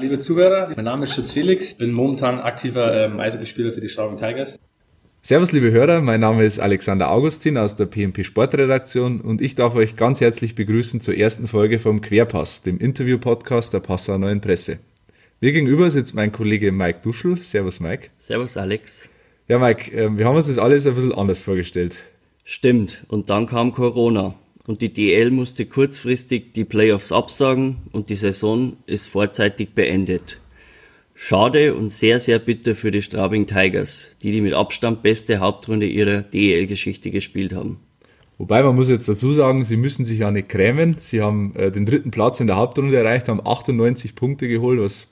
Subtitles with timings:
[0.00, 4.16] Liebe Zuhörer, mein Name ist Schutz Felix, bin momentan aktiver ähm, Eishockeyspieler für die Straubing
[4.16, 4.58] Tigers.
[5.20, 9.74] Servus liebe Hörer, mein Name ist Alexander Augustin aus der PMP Sportredaktion und ich darf
[9.74, 14.78] euch ganz herzlich begrüßen zur ersten Folge vom Querpass, dem Interview-Podcast der Passauer Neuen Presse.
[15.40, 17.42] Mir gegenüber sitzt mein Kollege Mike Duschel.
[17.42, 18.08] Servus Mike.
[18.16, 19.10] Servus Alex.
[19.48, 21.96] Ja Mike, ähm, wir haben uns das alles ein bisschen anders vorgestellt.
[22.42, 24.34] Stimmt, und dann kam Corona
[24.70, 30.38] und die DL musste kurzfristig die Playoffs absagen und die Saison ist vorzeitig beendet.
[31.12, 35.86] Schade und sehr, sehr bitter für die Straubing Tigers, die die mit Abstand beste Hauptrunde
[35.86, 37.80] ihrer DEL-Geschichte gespielt haben.
[38.38, 40.94] Wobei man muss jetzt dazu sagen, sie müssen sich ja nicht krämen.
[40.98, 45.08] Sie haben äh, den dritten Platz in der Hauptrunde erreicht, haben 98 Punkte geholt, was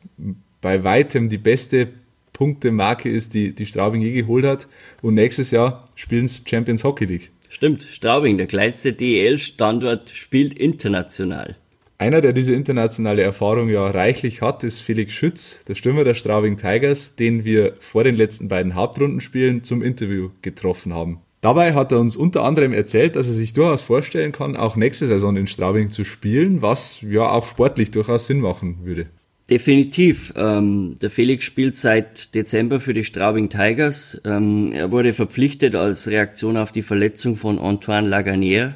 [0.60, 1.88] bei weitem die beste
[2.32, 4.68] Punktemarke ist, die die Straubing je geholt hat.
[5.02, 7.32] Und nächstes Jahr spielen sie Champions Hockey League.
[7.48, 11.56] Stimmt, Straubing, der kleinste DEL-Standort, spielt international.
[12.00, 16.56] Einer, der diese internationale Erfahrung ja reichlich hat, ist Felix Schütz, der Stürmer der Straubing
[16.56, 21.20] Tigers, den wir vor den letzten beiden Hauptrundenspielen zum Interview getroffen haben.
[21.40, 25.06] Dabei hat er uns unter anderem erzählt, dass er sich durchaus vorstellen kann, auch nächste
[25.06, 29.06] Saison in Straubing zu spielen, was ja auch sportlich durchaus Sinn machen würde.
[29.50, 30.34] Definitiv.
[30.36, 34.20] Ähm, der Felix spielt seit Dezember für die Straubing Tigers.
[34.26, 38.74] Ähm, er wurde verpflichtet als Reaktion auf die Verletzung von Antoine Laganière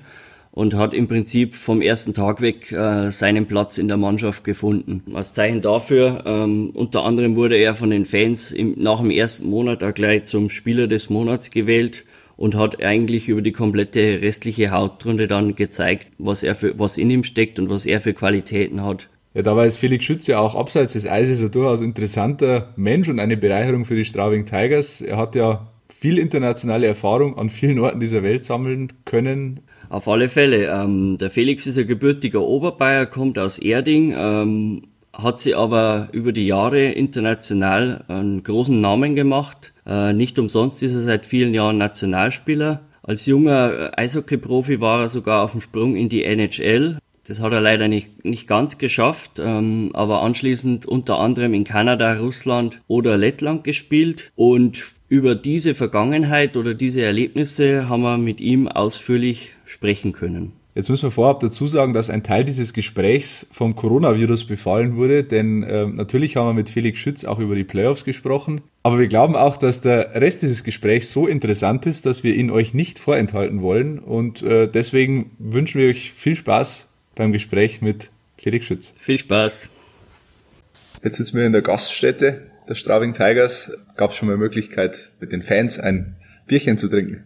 [0.51, 5.03] und hat im Prinzip vom ersten Tag weg äh, seinen Platz in der Mannschaft gefunden.
[5.13, 9.51] Als Zeichen dafür, ähm, unter anderem wurde er von den Fans im, nach dem ersten
[9.51, 12.05] Monat auch gleich zum Spieler des Monats gewählt
[12.39, 17.11] und hat eigentlich über die komplette restliche Hauptrunde dann gezeigt, was er für, was in
[17.11, 19.09] ihm steckt und was er für Qualitäten hat.
[19.35, 23.39] Ja, dabei ist Felix Schütze auch abseits des Eises ein durchaus interessanter Mensch und eine
[23.39, 25.01] Bereicherung für die Straubing Tigers.
[25.01, 29.61] Er hat ja viel internationale Erfahrung an vielen Orten dieser Welt sammeln können.
[29.89, 30.67] Auf alle Fälle.
[30.67, 34.83] Ähm, der Felix ist ein gebürtiger Oberbayer, kommt aus Erding, ähm,
[35.15, 39.73] hat sie aber über die Jahre international einen großen Namen gemacht.
[39.87, 42.83] Äh, nicht umsonst ist er seit vielen Jahren Nationalspieler.
[43.03, 47.61] Als junger Eishockey-Profi war er sogar auf dem Sprung in die NHL, das hat er
[47.61, 53.65] leider nicht, nicht ganz geschafft, ähm, aber anschließend unter anderem in Kanada, Russland oder Lettland
[53.65, 54.33] gespielt.
[54.35, 60.53] Und über diese Vergangenheit oder diese Erlebnisse haben wir mit ihm ausführlich sprechen können.
[60.75, 65.23] Jetzt müssen wir vorab dazu sagen, dass ein Teil dieses Gesprächs vom Coronavirus befallen wurde,
[65.23, 69.07] denn äh, natürlich haben wir mit Felix Schütz auch über die Playoffs gesprochen, aber wir
[69.07, 72.99] glauben auch, dass der Rest dieses Gesprächs so interessant ist, dass wir ihn euch nicht
[72.99, 78.95] vorenthalten wollen und äh, deswegen wünschen wir euch viel Spaß beim Gespräch mit Felix Schütz.
[78.99, 79.69] Viel Spaß.
[81.03, 83.73] Jetzt sitzen wir in der Gaststätte der Straubing Tigers.
[83.97, 87.25] Gab es schon mal Möglichkeit, mit den Fans ein Bierchen zu trinken?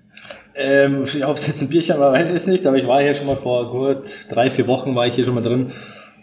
[0.55, 3.27] Ähm, ob es jetzt ein Bierchen war, weiß ich nicht, aber ich war hier schon
[3.27, 5.71] mal vor gut drei, vier Wochen war ich hier schon mal drin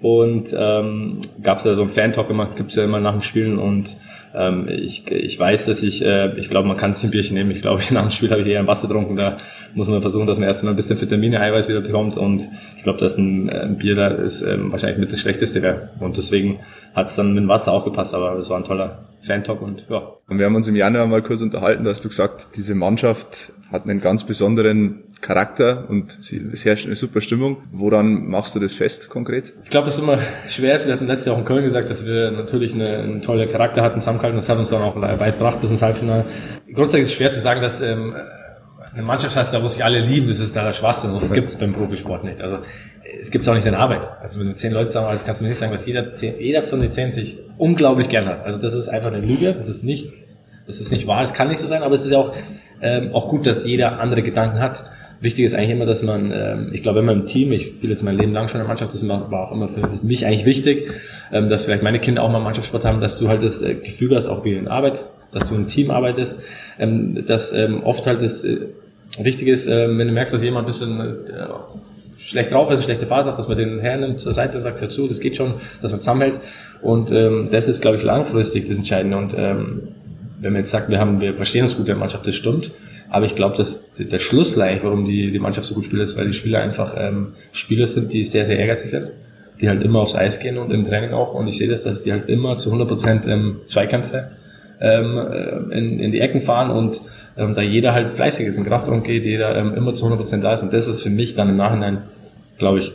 [0.01, 3.59] und ähm, gab es ja so einen Fan-Talk immer, gibt's ja immer nach dem Spielen
[3.59, 3.95] und
[4.35, 7.51] ähm, ich, ich weiß, dass ich, äh, ich glaube, man kann sich ein Bierchen nehmen.
[7.51, 9.15] Ich glaube, nach dem Spiel habe ich eher ein Wasser getrunken.
[9.15, 9.37] Da
[9.75, 12.17] muss man versuchen, dass man erstmal ein bisschen Vitamine, Eiweiß wieder bekommt.
[12.17, 15.61] Und ich glaube, dass ein, äh, ein Bier da ist ähm, wahrscheinlich mit das Schlechteste
[15.61, 15.89] wäre.
[15.99, 16.59] Und deswegen
[16.95, 18.13] hat es dann mit dem Wasser auch gepasst.
[18.13, 20.01] Aber es war ein toller Fan-Talk und ja.
[20.27, 21.83] Und wir haben uns im Januar mal kurz unterhalten.
[21.83, 26.95] Da hast du gesagt, diese Mannschaft hat einen ganz besonderen Charakter und es herrscht eine
[26.95, 27.57] super Stimmung.
[27.71, 29.53] Woran machst du das fest konkret?
[29.63, 30.85] Ich glaube, das ist immer schwer.
[30.85, 33.81] Wir hatten letztes Jahr auch in Köln gesagt, dass wir natürlich eine, einen tollen Charakter
[33.81, 34.37] hatten, zusammengehalten.
[34.37, 36.25] Das hat uns dann auch weit gebracht bis ins Halbfinale.
[36.73, 38.13] Grundsätzlich ist es schwer zu sagen, dass ähm,
[38.93, 41.17] eine Mannschaft heißt, da wo sich alle lieben, das ist da der Schwachsinn.
[41.19, 42.41] Das gibt es beim Profisport nicht.
[42.41, 42.59] Also
[43.21, 44.07] es gibt es auch nicht in Arbeit.
[44.21, 46.61] Also wenn du zehn Leute zusammen hast, kannst du mir nicht sagen, dass jeder, jeder
[46.61, 48.45] von den zehn sich unglaublich gern hat.
[48.45, 49.53] Also das ist einfach eine Lüge.
[49.53, 50.11] Das ist nicht,
[50.67, 51.23] das ist nicht wahr.
[51.23, 51.81] Es kann nicht so sein.
[51.81, 52.33] Aber es ist ja auch
[52.81, 54.83] ähm, auch gut, dass jeder andere Gedanken hat.
[55.23, 58.03] Wichtig ist eigentlich immer, dass man, ähm, ich glaube, immer im Team, ich spiele jetzt
[58.03, 60.91] mein Leben lang schon in der Mannschaft, das war auch immer für mich eigentlich wichtig,
[61.31, 64.17] ähm, dass vielleicht meine Kinder auch mal Mannschaftssport haben, dass du halt das äh, Gefühl
[64.17, 64.99] hast, auch wie in Arbeit,
[65.31, 66.41] dass du im Team arbeitest,
[66.77, 68.67] ähm, dass ähm, oft halt das äh,
[69.17, 71.45] wichtig ist, äh, wenn du merkst, dass jemand ein bisschen äh,
[72.17, 74.81] schlecht drauf ist, eine schlechte Phase hat, dass man den hernimmt zur Seite und sagt,
[74.81, 76.41] hör zu, das geht schon, dass man zusammenhält.
[76.81, 79.15] Und ähm, das ist, glaube ich, langfristig das Entscheidende.
[79.15, 79.87] Und ähm,
[80.41, 82.71] wenn man jetzt sagt, wir haben, wir verstehen uns gut in der Mannschaft, das stimmt.
[83.13, 86.25] Aber ich glaube, dass der Schlussleich, warum die, die Mannschaft so gut spielt, ist, weil
[86.25, 89.11] die Spieler einfach ähm, Spieler sind, die sehr, sehr ehrgeizig sind,
[89.61, 91.35] die halt immer aufs Eis gehen und im Training auch.
[91.35, 94.31] Und ich sehe das, dass die halt immer zu 100 Prozent ähm, Zweikämpfe
[94.81, 97.01] ähm, äh, in, in die Ecken fahren und
[97.37, 100.43] ähm, da jeder halt fleißig ist, in Kraftraum geht, jeder ähm, immer zu 100 Prozent
[100.43, 100.63] da ist.
[100.63, 102.01] Und das ist für mich dann im Nachhinein,
[102.57, 102.93] glaube ich,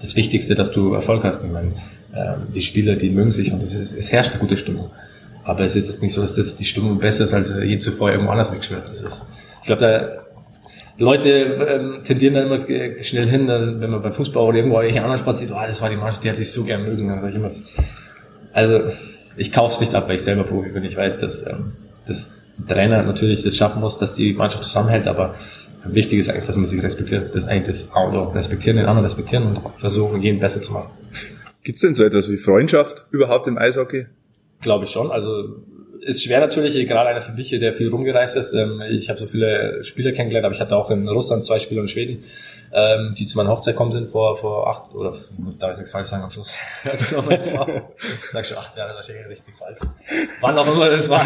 [0.00, 1.42] das Wichtigste, dass du Erfolg hast.
[1.42, 1.72] Ich meine,
[2.12, 4.92] äh, die Spieler, die mögen sich und es, ist, es herrscht eine gute Stimmung.
[5.46, 8.10] Aber es ist jetzt nicht so, dass das die Stimmung besser ist, als je zuvor
[8.10, 8.50] irgendwo anders.
[8.50, 9.26] Das ist,
[9.60, 10.26] ich glaube, da
[10.98, 15.20] Leute ähm, tendieren dann immer schnell hin, wenn man beim Fußball oder irgendwo irgendwelche anderen
[15.20, 17.06] Sport sieht, oh, das war die Mannschaft, die hat sich so gern mögen.
[17.06, 17.50] Dann sag ich immer,
[18.52, 18.90] Also
[19.36, 20.82] ich kaufe es nicht ab, weil ich selber Profi bin.
[20.82, 21.74] Ich weiß, dass ähm,
[22.08, 22.32] das
[22.66, 25.36] Trainer natürlich das schaffen muss, dass die Mannschaft zusammenhält, aber
[25.84, 27.28] wichtig ist eigentlich, dass man sich respektiert.
[27.28, 28.30] Das ist eigentlich das Auto.
[28.30, 30.90] Respektieren, den anderen respektieren und versuchen, jeden besser zu machen.
[31.62, 34.06] Gibt es denn so etwas wie Freundschaft überhaupt im Eishockey?
[34.60, 35.10] Glaube ich schon.
[35.10, 35.56] Also
[36.06, 38.52] ist schwer natürlich, gerade einer für mich, der viel rumgereist ist.
[38.52, 41.82] Ähm, ich habe so viele Spieler kennengelernt, aber ich hatte auch in Russland zwei Spieler
[41.82, 42.24] in Schweden,
[42.72, 45.78] ähm, die zu meiner Hochzeit kommen sind vor, vor acht, oder ich muss da jetzt
[45.78, 46.54] nichts falsch sagen am Schluss.
[46.84, 49.78] ich sag schon acht Jahre, das ist wahrscheinlich richtig falsch.
[50.40, 51.24] Wann auch immer das war.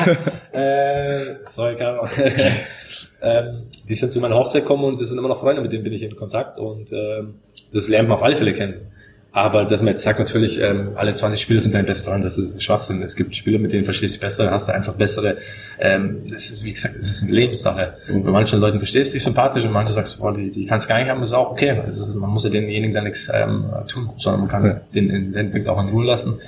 [0.53, 2.09] Äh, sorry, keine Ahnung.
[3.23, 5.85] ähm, die sind zu meiner Hochzeit gekommen und das sind immer noch Freunde, mit denen
[5.85, 7.41] bin ich in Kontakt und ähm,
[7.73, 8.93] das lernt man auf alle Fälle kennen.
[9.32, 12.37] Aber dass man jetzt sagt, natürlich, ähm, alle 20 Spieler sind dein bester Freund, das
[12.37, 13.00] ist Schwachsinn.
[13.00, 15.38] Es gibt Spieler, mit denen verstehst du besser, dann hast du einfach bessere,
[15.79, 17.94] ähm, das ist, wie gesagt, das ist eine Lebenssache.
[18.09, 18.25] Mhm.
[18.25, 20.99] Bei manchen Leuten verstehst du dich sympathisch und manche sagst, boah, die, die kannst gar
[20.99, 21.81] nicht haben, ist auch okay.
[21.87, 24.81] Ist, man muss ja denjenigen dann nichts ähm, tun, sondern man kann ja.
[24.94, 26.41] den, den Endeffekt auch in Ruhe lassen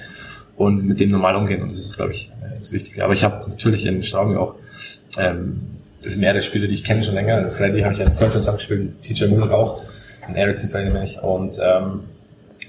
[0.57, 1.63] und mit dem normal umgehen.
[1.63, 3.05] Und das ist, glaube ich, äh, das Wichtige.
[3.05, 4.57] Aber ich habe natürlich in Straubing auch
[5.19, 5.61] ähm,
[6.17, 7.49] mehrere Spieler, die ich kenne schon länger.
[7.51, 9.83] Freddy habe ich ja in Köln schon zusammengespielt, TJ Mulek auch,
[10.29, 11.23] in Ericsson Freddy ich.
[11.23, 12.01] Und ähm,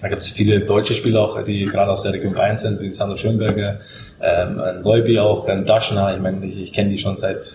[0.04, 2.92] da gibt es viele deutsche Spieler auch, die gerade aus der Region Bayern sind, wie
[2.92, 3.80] Sandro Schönberger,
[4.22, 6.14] ähm, Leubi auch, ein Daschner.
[6.14, 7.50] Ich meine, ich, ich kenne die schon seit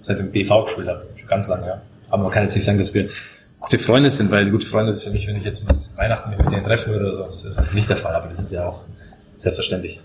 [0.00, 1.66] seit dem BV gespielt habe, schon ganz lange.
[1.66, 1.82] Ja.
[2.10, 3.08] Aber man kann jetzt nicht sagen, dass wir
[3.60, 6.40] gute Freunde sind, weil gute Freunde ist für mich, wenn ich jetzt mit Weihnachten mit
[6.50, 8.66] denen treffen würde oder so, das ist halt nicht der Fall, aber das ist ja
[8.66, 8.80] auch
[9.36, 10.00] selbstverständlich,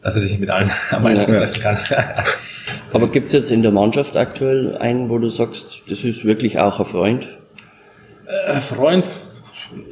[0.00, 1.78] dass er sich mit allen am Weihnachten treffen kann.
[2.92, 6.78] aber gibt's jetzt in der Mannschaft aktuell einen, wo du sagst, das ist wirklich auch
[6.78, 7.26] ein Freund?
[8.28, 9.04] Äh, Freund,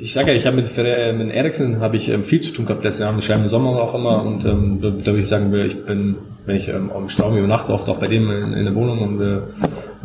[0.01, 2.67] ich sage ja, ich habe mit, äh, mit Ericsson habe ich ähm, viel zu tun
[2.67, 3.15] gehabt letztes Jahr.
[3.15, 6.17] Wir schreiben im Sommer auch immer und ähm, da, würde ich sagen, ich bin,
[6.47, 9.21] wenn ich ähm, am Straum übernachte, oft auch bei dem in, in der Wohnung und
[9.21, 9.49] wir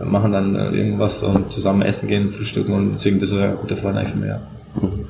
[0.03, 3.77] machen dann äh, irgendwas und zusammen essen gehen, frühstücken und deswegen das ist ein guter
[3.77, 4.29] Freund eigentlich.
[4.29, 4.41] Ja.
[4.81, 5.05] Mhm.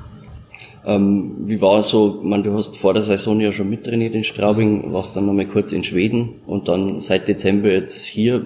[0.86, 4.24] Ähm, wie war es so, man, du hast vor der Saison ja schon mittrainiert in
[4.24, 8.46] Straubing, warst dann nochmal kurz in Schweden und dann seit Dezember jetzt hier.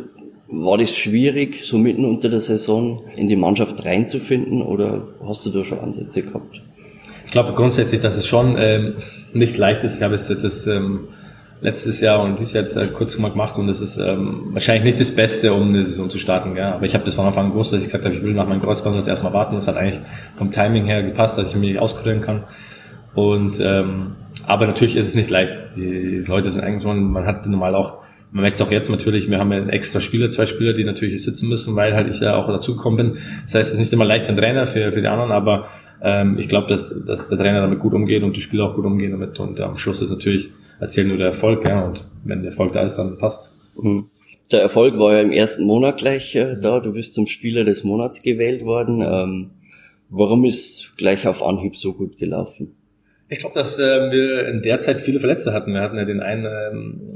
[0.51, 5.51] War das schwierig, so mitten unter der Saison in die Mannschaft reinzufinden oder hast du
[5.51, 6.62] da schon Ansätze gehabt?
[7.25, 8.96] Ich glaube grundsätzlich, dass es schon ähm,
[9.34, 9.98] nicht leicht ist.
[9.98, 11.10] Ich habe es das ähm,
[11.62, 14.86] letztes Jahr und dieses Jahr jetzt halt kurz mal gemacht und es ist ähm, wahrscheinlich
[14.86, 16.56] nicht das Beste, um eine Saison zu starten.
[16.56, 16.63] Gell?
[16.63, 18.48] Aber ich habe das von Anfang an gewusst, dass ich gesagt habe, ich will nach
[18.48, 19.54] meinem Kreuzband das erstmal warten.
[19.54, 20.02] Das hat eigentlich
[20.36, 22.44] vom Timing her gepasst, dass ich mich auskurieren kann.
[23.13, 24.16] Und ähm,
[24.48, 25.54] aber natürlich ist es nicht leicht.
[25.75, 28.00] Die Leute sind eigentlich schon, man hat normal auch
[28.31, 31.24] man merkt es auch jetzt natürlich, wir haben ja extra Spieler, zwei Spieler, die natürlich
[31.24, 33.22] sitzen müssen, weil halt ich da auch dazugekommen bin.
[33.44, 35.68] Das heißt, es ist nicht immer leicht für den Trainer, für, für die anderen, aber
[36.02, 38.86] ähm, ich glaube, dass, dass der Trainer damit gut umgeht und die Spieler auch gut
[38.86, 39.40] umgehen damit.
[39.40, 40.50] Und am Schluss ist natürlich,
[40.80, 43.84] erzählt nur der Erfolg, ja, und wenn der Erfolg da ist, dann passt.
[43.84, 44.06] Mhm.
[44.52, 47.84] Der Erfolg war ja im ersten Monat gleich äh, da, du bist zum Spieler des
[47.84, 49.02] Monats gewählt worden.
[49.02, 49.52] Ähm,
[50.10, 52.76] warum ist gleich auf Anhieb so gut gelaufen?
[53.28, 55.74] Ich glaube, dass äh, wir in der Zeit viele Verletzte hatten.
[55.74, 57.14] Wir hatten ja den einen ähm,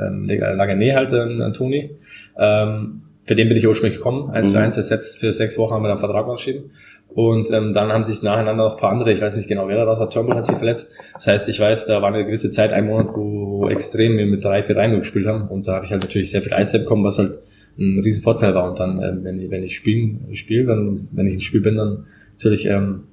[0.00, 1.90] ähm, Lagané halt, ähm, Antoni.
[2.38, 4.64] Ähm, für den bin ich ursprünglich gekommen, eins zu mhm.
[4.64, 6.70] eins ersetzt, für sechs Wochen haben wir dann Vertrag unterschrieben.
[7.08, 9.76] Und ähm, dann haben sich nacheinander noch ein paar andere, ich weiß nicht genau wer
[9.76, 10.92] da raus hat, Turnbull hat sich verletzt.
[11.14, 14.44] Das heißt, ich weiß, da war eine gewisse Zeit, ein Monat, wo extrem wir mit
[14.44, 15.48] drei, vier Reihen gespielt haben.
[15.48, 17.38] Und da habe ich halt natürlich sehr viel Eiszeit bekommen, was halt
[17.78, 18.68] ein riesen Vorteil war.
[18.68, 21.76] Und dann, ähm, wenn ich, wenn ich spielen, spiele, dann, wenn ich im Spiel bin,
[21.76, 23.04] dann natürlich, ähm,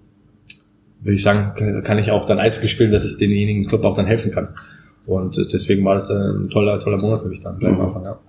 [1.01, 4.05] würde ich sagen, kann ich auch dann Eishockey spielen, dass ich denjenigen Club auch dann
[4.07, 4.49] helfen kann.
[5.05, 8.19] Und deswegen war das ein toller, toller Monat für mich dann gleich am Anfang, ja.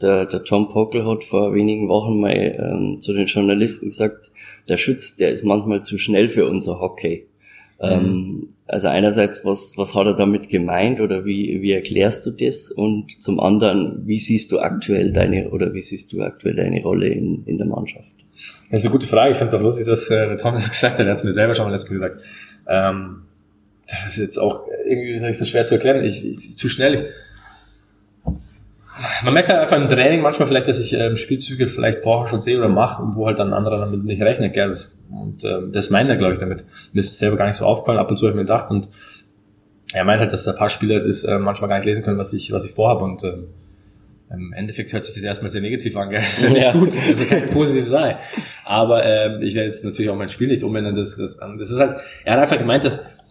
[0.00, 4.32] Der, der Tom Pockel hat vor wenigen Wochen mal ähm, zu den Journalisten gesagt,
[4.68, 7.26] der Schütz, der ist manchmal zu schnell für unser Hockey.
[7.80, 7.88] Mhm.
[7.88, 12.70] Ähm, also einerseits, was, was hat er damit gemeint oder wie, wie erklärst du das?
[12.70, 17.08] Und zum anderen, wie siehst du aktuell deine oder wie siehst du aktuell deine Rolle
[17.08, 18.12] in, in der Mannschaft?
[18.70, 19.32] Das ist eine gute Frage.
[19.32, 21.06] Ich finde es auch lustig, dass äh, der Tom das gesagt hat.
[21.06, 22.22] Er hat es mir selber schon mal letztes Mal gesagt.
[22.66, 23.22] Ähm,
[23.92, 26.02] das ist jetzt auch irgendwie ist so schwer zu erklären.
[26.02, 26.94] Ich, ich, zu schnell.
[26.94, 27.02] Ich,
[29.22, 32.40] man merkt halt einfach im Training manchmal vielleicht, dass ich ähm, Spielzüge vielleicht vorher schon
[32.40, 34.54] sehe oder mache, wo halt dann ein anderer damit nicht rechnet.
[34.54, 34.70] Gell?
[34.70, 36.64] Das, und ähm, das meint er, glaube ich, damit.
[36.92, 37.98] Mir ist es selber gar nicht so aufgefallen.
[37.98, 38.88] Ab und zu habe ich mir gedacht und
[39.92, 42.18] er meint halt, dass da ein paar Spieler das äh, manchmal gar nicht lesen können,
[42.18, 43.04] was ich, was ich vorhabe.
[43.04, 43.34] Und äh,
[44.30, 46.20] im Endeffekt hört sich das erstmal sehr negativ an, gell?
[46.20, 46.72] Das ist ja nicht ja.
[46.72, 48.16] gut, also kann positiv sein.
[48.64, 50.94] Aber ähm, ich werde jetzt natürlich auch mein Spiel nicht umändern.
[50.94, 53.21] Das, das, das ist halt, er hat einfach gemeint, dass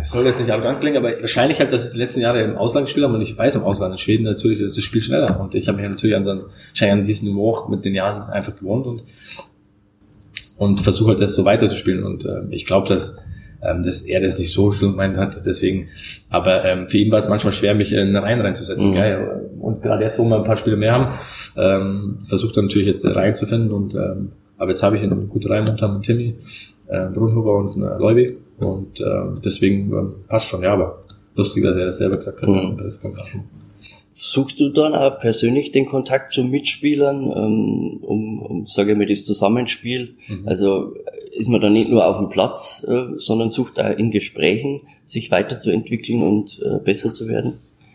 [0.00, 2.56] es soll jetzt nicht arrogant klingen, aber wahrscheinlich halt, dass ich die letzten Jahre im
[2.56, 5.40] Ausland gespielt habe und ich weiß im Ausland, in Schweden natürlich ist das Spiel schneller.
[5.40, 6.42] Und ich habe mich natürlich an so einen,
[6.90, 9.04] an diesen Niveau mit den Jahren einfach gewohnt und
[10.58, 12.04] und versuche halt das so weiterzuspielen.
[12.04, 13.16] Und äh, ich glaube, dass
[13.62, 15.88] ähm, dass er das nicht so schlimm meint hat, deswegen,
[16.30, 18.94] aber ähm, für ihn war es manchmal schwer, mich in Reihen reinzusetzen, mhm.
[18.94, 19.50] gell?
[19.60, 21.12] und gerade jetzt, wo wir ein paar Spiele mehr haben,
[21.56, 25.64] ähm, versucht er natürlich jetzt reinzufinden und ähm, aber jetzt habe ich einen guten Reihen
[25.64, 26.36] momentan mit Timmy,
[26.88, 31.76] äh, Brunhuber und äh, Leubi und äh, deswegen ähm, passt schon, ja, aber lustig, dass
[31.76, 32.48] er das selber gesagt hat.
[32.48, 32.78] Mhm.
[34.12, 39.06] Suchst du dann auch persönlich den Kontakt zu Mitspielern, ähm, um, um sage ich mal,
[39.06, 40.14] das Zusammenspiel?
[40.28, 40.48] Mhm.
[40.48, 40.94] Also
[41.32, 45.30] ist man da nicht nur auf dem Platz, äh, sondern sucht da in Gesprächen, sich
[45.30, 47.54] weiterzuentwickeln und äh, besser zu werden?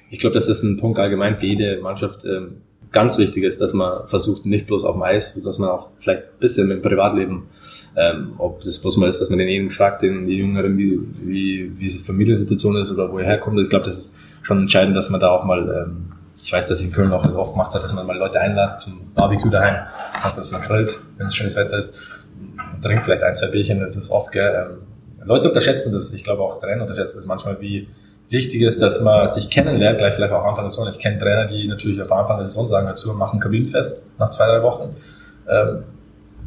[0.10, 2.62] Ich glaube, das ist ein Punkt allgemein für jede Mannschaft ähm,
[2.96, 6.24] ganz wichtig ist, dass man versucht, nicht bloß auf dem Eis, dass man auch vielleicht
[6.24, 7.50] ein bisschen im Privatleben,
[7.98, 11.72] ähm, ob das bloß mal ist, dass man denjenigen fragt, den die Jüngeren, wie, wie,
[11.78, 13.60] wie die Familiensituation ist oder wo er herkommt.
[13.60, 16.06] Ich glaube, das ist schon entscheidend, dass man da auch mal, ähm,
[16.42, 18.80] ich weiß, dass in Köln auch das oft gemacht hat, dass man mal Leute einlädt
[18.80, 19.88] zum Barbecue daheim,
[20.18, 22.00] sagt, dass man grillt, wenn es schönes Wetter ist,
[22.82, 26.44] trinkt vielleicht ein, zwei Bierchen, das ist oft, gell, ähm, Leute unterschätzen das, ich glaube
[26.44, 27.90] auch Trainer unterschätzen das manchmal, wie,
[28.30, 30.90] wichtig ist, dass man sich kennenlernt, gleich vielleicht auch am Anfang der Saison.
[30.90, 34.48] Ich kenne Trainer, die natürlich am Anfang der Saison sagen dazu, machen Kabinenfest nach zwei,
[34.48, 34.96] drei Wochen.
[35.48, 35.84] Ähm,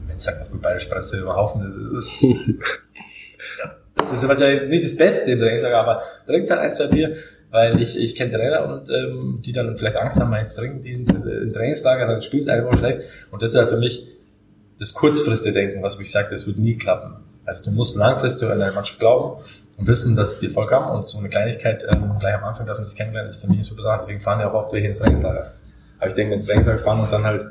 [0.07, 1.93] wenn sagt auf gut bayerisch brennt über Haufen.
[1.95, 2.23] Das ist,
[3.63, 7.15] ja, das ist wahrscheinlich nicht das Beste im Trainingslager, aber trinkt halt ein, zwei Bier,
[7.51, 10.93] weil ich, ich kenne Trainer und ähm, die dann vielleicht Angst haben, jetzt trinken die
[10.93, 13.03] im Trainingslager, dann spielt es eine Woche schlecht.
[13.31, 14.07] Und das ist halt für mich
[14.79, 17.17] das kurzfristige Denken, was ich sage, das wird nie klappen.
[17.45, 19.43] Also du musst langfristig an deine Mannschaft glauben
[19.79, 22.79] und wissen, dass die Erfolg haben und so eine Kleinigkeit ähm, gleich am Anfang, dass
[22.79, 24.01] man sich kennenlernt, ist für mich super Sache.
[24.01, 25.47] Deswegen fahren ja auch oft welche ins Trainingslager.
[25.99, 27.47] Aber ich denke, ins Trainingslager fahren und dann halt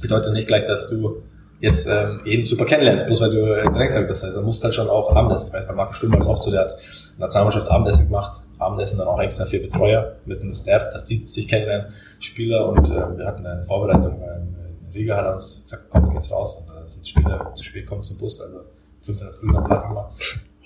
[0.00, 1.22] bedeutet nicht gleich, dass du
[1.58, 4.22] jetzt ähm, jeden super kennenlernst, bloß weil du äh, Trainingslager bist.
[4.24, 5.48] Also musst halt schon auch Abendessen.
[5.48, 6.74] Ich weiß, bei Marco Stürmer ist oft so, der hat
[7.18, 11.48] Nationalmannschaft Abendessen gemacht, Abendessen dann auch extra für Betreuer mit einem Staff, dass die sich
[11.48, 16.30] kennenlernen, Spieler und äh, wir hatten eine Vorbereitung, äh, Riga hat uns gesagt, komm, geht's
[16.30, 18.60] raus und da sind Spieler zu spät kommen zum Bus, also
[19.00, 20.12] fünf in der Früh noch gemacht.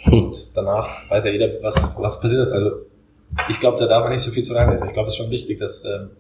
[0.05, 2.53] Und danach weiß ja jeder, was, was passiert ist.
[2.53, 2.83] Also
[3.49, 4.87] ich glaube, da darf man nicht so viel zu reinlesen.
[4.87, 6.11] Ich glaube, es ist schon wichtig, dass, ähm,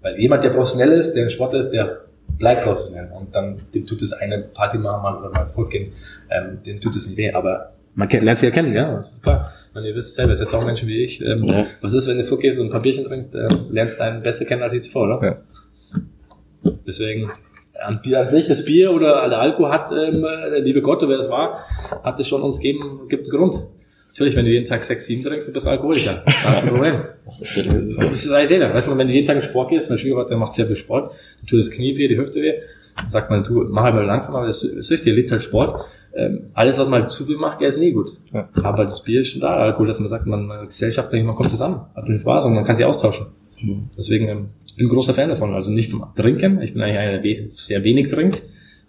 [0.00, 2.02] weil jemand, der professionell ist, der ein Sportler ist, der
[2.38, 3.10] bleibt professionell.
[3.12, 5.92] Und dann, dem tut es eine Party machen mal oder mal fortgehen,
[6.30, 7.32] ähm, dem tut es nicht weh.
[7.32, 9.52] Aber man kennt, lernt sie ja kennen, ja, das ist klar.
[9.74, 11.20] Und ihr wisst selber, es jetzt auch Menschen wie ich.
[11.20, 11.66] Ähm, ja.
[11.80, 14.44] Was ist, wenn du fortgehst und ein paar Bierchen trinkst, äh, lernst du einen besser
[14.44, 15.26] kennen als ich zuvor, oder?
[16.64, 16.72] Ja.
[16.86, 17.30] Deswegen,
[17.84, 21.58] an sich, das Bier oder der Alkohol hat, ähm, der liebe Gott, wer es war,
[22.02, 23.62] hat es schon uns gegeben, gibt einen Grund.
[24.08, 26.22] Natürlich, wenn du jeden Tag sechs, sieben trinkst, bist du Alkoholiker.
[26.24, 26.94] Das ist ein Problem.
[27.24, 28.74] Das weiß jeder.
[28.74, 31.12] Weißt du, wenn du jeden Tag in Sport gehst, mein Schwiegervater macht sehr viel Sport,
[31.38, 32.54] dann tut das Knie weh, die Hüfte weh,
[32.96, 35.84] dann sagt man, du, mach halt mal langsam, aber das ist richtig, liebt halt Sport.
[36.14, 38.10] Ähm, alles, was man halt zu viel macht, ist nie gut.
[38.32, 38.48] Ja.
[38.64, 41.50] Aber das Bier ist schon da, Alkohol, dass man sagt, man, man Gesellschaft, man kommt
[41.50, 43.26] zusammen, hat einen Spaß und man kann sich austauschen.
[43.60, 43.90] Mhm.
[43.96, 44.48] Deswegen, ähm,
[44.78, 45.54] bin ein großer Fan davon.
[45.54, 46.62] Also nicht vom Trinken.
[46.62, 48.42] Ich bin eigentlich einer, der sehr wenig trinkt.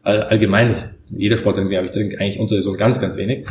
[0.04, 0.90] allgemein nicht.
[1.10, 3.46] Jeder Sportler, aber ich trinke eigentlich unter so ganz, ganz wenig.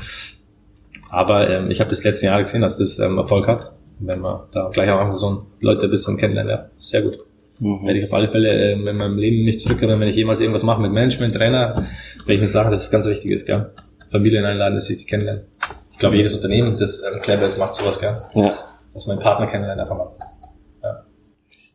[1.10, 3.72] Aber ähm, ich habe das letzten Jahr gesehen, dass das ähm, Erfolg hat.
[4.00, 7.18] Wenn man da gleich am Anfang so Leute ein bisschen kennenlernt, ja, sehr gut.
[7.58, 7.84] Mhm.
[7.84, 10.62] Werde ich auf alle Fälle äh, in meinem Leben nicht zurückerinnern, wenn ich jemals irgendwas
[10.62, 11.84] mache mit Management, Trainer,
[12.26, 13.70] ich mir sagen, dass es ganz wichtig ist, gell?
[14.10, 15.44] Familien einladen, dass sich die kennenlernen.
[15.92, 18.16] Ich glaube, jedes Unternehmen, das ähm, clever ist, macht sowas, gell?
[18.34, 18.54] Ja.
[18.94, 20.10] Dass man einen Partner kennenlernt, einfach mal.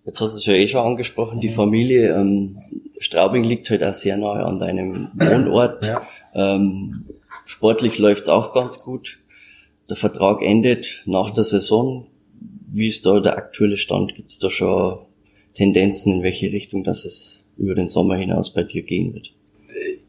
[0.05, 2.13] Jetzt hast du es ja eh schon angesprochen, die Familie.
[2.13, 2.57] Ähm,
[2.98, 5.86] Straubing liegt halt auch sehr nahe an deinem Wohnort.
[5.86, 6.01] Ja.
[6.33, 7.05] Ähm,
[7.45, 9.19] sportlich läuft's auch ganz gut.
[9.89, 12.07] Der Vertrag endet nach der Saison.
[12.72, 14.15] Wie ist da der aktuelle Stand?
[14.15, 15.00] Gibt's da schon
[15.53, 19.31] Tendenzen, in welche Richtung dass es über den Sommer hinaus bei dir gehen wird?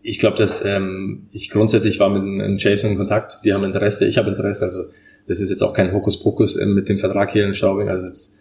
[0.03, 3.39] Ich glaube, dass ähm, ich grundsätzlich war mit Jason in Kontakt.
[3.45, 4.65] Die haben Interesse, ich habe Interesse.
[4.65, 4.85] Also
[5.27, 7.89] das ist jetzt auch kein Hokuspokus äh, mit dem Vertrag hier in Straubing.
[7.89, 8.37] Also jetzt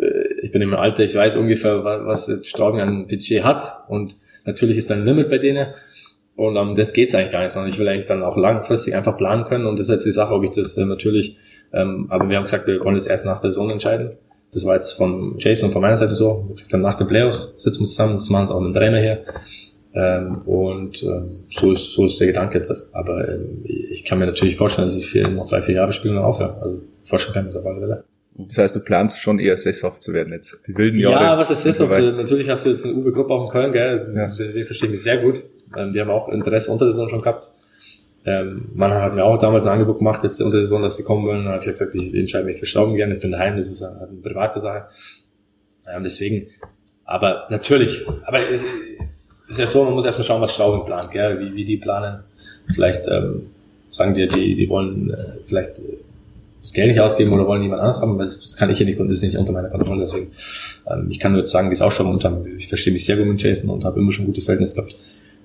[0.00, 4.88] äh, bin im Alter, ich weiß ungefähr, was Straubing an Budget hat und natürlich ist
[4.88, 5.66] da ein Limit bei denen
[6.36, 9.16] und um das geht's eigentlich gar nicht, sondern ich will eigentlich dann auch langfristig einfach
[9.16, 11.36] planen können und das ist jetzt die Sache, ob ich das äh, natürlich,
[11.72, 14.12] ähm, aber wir haben gesagt, wir wollen das erst nach der Saison entscheiden.
[14.52, 16.44] Das war jetzt von Jason von meiner Seite so.
[16.50, 18.78] Ich gesagt, dann nach den Playoffs sitzen wir zusammen, das machen es auch mit dem
[18.78, 19.24] Trainer hier.
[19.92, 22.72] Ähm, und ähm, so ist so ist der Gedanke jetzt.
[22.92, 26.16] Aber ähm, ich kann mir natürlich vorstellen, dass ich hier noch drei, vier Jahre spielen
[26.16, 26.56] und aufhöre.
[26.62, 28.04] Also vorstellen kann ich das auf alle Fälle.
[28.36, 30.58] Das heißt, du planst schon eher sesshaft zu werden jetzt.
[30.66, 31.24] Die wilden Jahre.
[31.24, 31.94] Ja, was ist sesshaft?
[31.94, 33.90] So Natürlich hast du jetzt eine Uwe Gruppe auch in Köln, gell?
[33.90, 34.28] Also, ja.
[34.28, 35.44] Die verstehen mich sehr gut.
[35.76, 37.50] Ähm, die haben auch Interesse unter der Saison schon gehabt.
[38.26, 41.04] Ähm, man hat mir auch damals ein Angebot gemacht, jetzt unter der Saison, dass sie
[41.04, 41.44] kommen wollen.
[41.44, 43.14] Dann habe ich gesagt, ich entscheide mich für Stauben gerne.
[43.14, 44.86] Ich bin daheim, das ist eine, eine private Sache.
[45.94, 46.48] Ähm, deswegen,
[47.04, 48.62] aber natürlich, aber es
[49.50, 51.38] ist ja so, man muss erstmal schauen, was Stauben plant, gell?
[51.38, 52.24] Wie, wie die planen.
[52.74, 53.50] Vielleicht ähm,
[53.90, 55.98] sagen die, die, die wollen äh, vielleicht äh,
[56.64, 59.08] das Geld nicht ausgeben oder wollen jemand anders haben, das kann ich hier nicht und
[59.08, 60.06] das ist nicht unter meiner Kontrolle.
[60.06, 60.30] Deswegen,
[60.90, 63.26] ähm, ich kann nur sagen, wie es auch schon unter Ich verstehe mich sehr gut
[63.26, 64.96] mit Jason und habe immer schon ein gutes Verhältnis gehabt.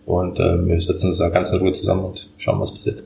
[0.06, 3.04] Und äh, wir setzen uns da ganz in Ruhe zusammen und schauen, was passiert.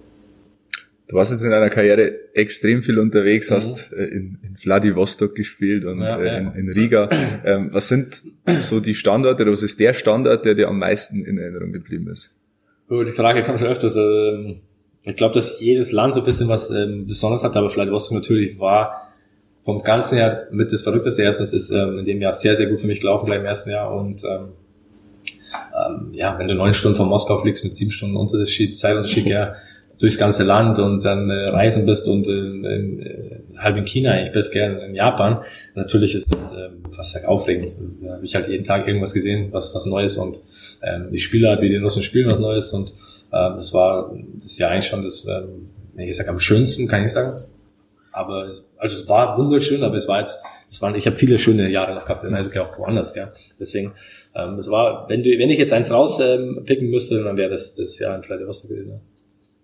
[1.09, 3.55] Du warst jetzt in deiner Karriere extrem viel unterwegs, mhm.
[3.55, 7.09] hast äh, in, in Vladivostok gespielt und ja, äh, in, in, Riga.
[7.43, 8.21] Ähm, was sind
[8.59, 12.09] so die Standorte oder was ist der Standort, der dir am meisten in Erinnerung geblieben
[12.09, 12.35] ist?
[12.89, 13.95] Oh, die Frage kam schon öfters.
[13.95, 14.57] Ähm,
[15.05, 18.59] ich glaube, dass jedes Land so ein bisschen was ähm, Besonderes hat, aber Vladivostok natürlich
[18.59, 19.09] war
[19.63, 21.23] vom Ganzen her mit das Verrückteste.
[21.23, 23.69] Erstens ist ähm, in dem Jahr sehr, sehr gut für mich gelaufen, gleich im ersten
[23.71, 23.93] Jahr.
[23.93, 24.49] Und ähm,
[25.53, 29.55] ähm, ja, wenn du neun Stunden von Moskau fliegst mit sieben Stunden Unterschied, Zeitunterschied, ja,
[29.99, 34.11] durchs ganze Land und dann äh, reisen bist und in, in, in, halb in China
[34.11, 35.43] eigentlich bist, gerne in Japan,
[35.75, 37.75] natürlich ist das ähm, fast aufregend.
[38.01, 40.41] Da habe ich halt jeden Tag irgendwas gesehen, was was Neues und
[40.81, 42.93] ähm, die Spieler halt wie die Russen spielen was Neues und
[43.33, 47.11] ähm, das war das Jahr eigentlich schon das, ähm, ich sag am schönsten, kann ich
[47.11, 47.33] sagen.
[48.11, 51.67] Aber also es war wunderschön, aber es war jetzt, es waren, ich habe viele schöne
[51.69, 53.31] Jahre noch gehabt, also auch woanders, ja.
[53.59, 53.93] Deswegen,
[54.35, 57.73] ähm, es war, wenn du, wenn ich jetzt eins rauspicken ähm, müsste, dann wäre das
[57.75, 58.91] das Jahr in Vladivostok gewesen.
[58.91, 58.99] Ja.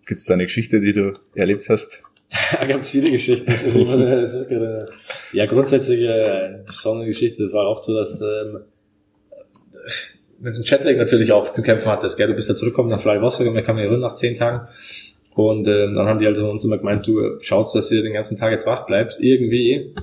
[0.08, 2.04] Gibt es da eine Geschichte, die du erlebt hast?
[2.60, 3.52] Da gab es viele Geschichten.
[5.34, 7.44] ja, grundsätzlich äh, eine besondere Geschichte.
[7.44, 8.60] Es war oft so, dass ähm,
[10.42, 12.18] mit dem Chatlag natürlich auch zu kämpfen hattest.
[12.18, 12.28] Gell?
[12.28, 14.68] Du bist ja zurückgekommen nach und wir kamen ja nach zehn Tagen.
[15.36, 18.38] Und ähm, dann haben die also uns immer gemeint, du schaust, dass du den ganzen
[18.38, 19.22] Tag jetzt wach bleibst.
[19.22, 19.94] Irgendwie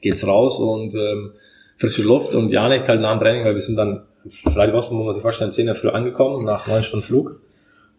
[0.00, 1.32] geht's raus und ähm,
[1.76, 5.04] frische Luft und ja nicht halt nach dem Training, weil wir sind dann Vladivostok, muss
[5.04, 7.40] man sich vorstellen, um 10 Uhr früh angekommen, nach neun Stunden Flug.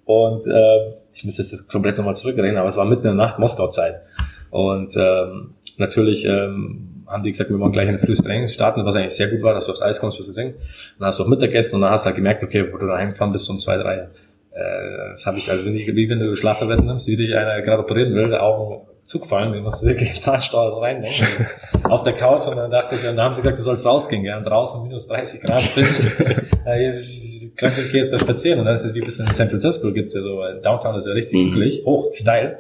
[0.06, 3.26] Und äh, ich muss jetzt das komplett nochmal zurückreden, aber es war mitten in der
[3.26, 4.02] Nacht Moskau-Zeit.
[4.50, 8.96] Und ähm, natürlich ähm, haben die gesagt, wir wollen gleich ein frühes Training starten, was
[8.96, 10.58] eigentlich sehr gut war, dass du aufs Eis kommst, was du denkst.
[11.00, 13.12] Dann hast du auch Mittagessen und dann hast du halt gemerkt, okay, wo du daheim
[13.12, 14.08] fahren bist um zwei, drei.
[14.52, 17.62] Äh, das habe ich, also wenn ich, wie wenn du Schlaftabletten nimmst, wie dich einer
[17.62, 21.16] gerade operieren will, der Augen zugefallen, den musst du wirklich so reinnehmen.
[21.84, 24.24] auf der Couch und dann dachte ich, und dann haben sie gesagt, du sollst rausgehen,
[24.24, 25.88] gell, und draußen minus 30 Grad Wind.
[27.58, 29.92] kannst du jetzt da spazieren und dann ist es wie ein bisschen in San Francisco
[29.92, 31.86] gibt ja so, Downtown ist ja richtig mhm.
[31.86, 32.60] hoch, steil.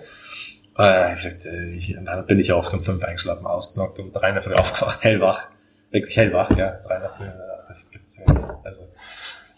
[0.78, 4.30] Äh, ich sagte, ich, dann bin ich ja oft um fünf eingeschlafen, ausgenockt, um drei
[4.30, 5.48] in der Früh aufgewacht, hellwach.
[5.92, 7.26] Wirklich hellwach, ja, drei in der Früh,
[7.68, 8.60] das gibt's ja.
[8.64, 8.88] Also,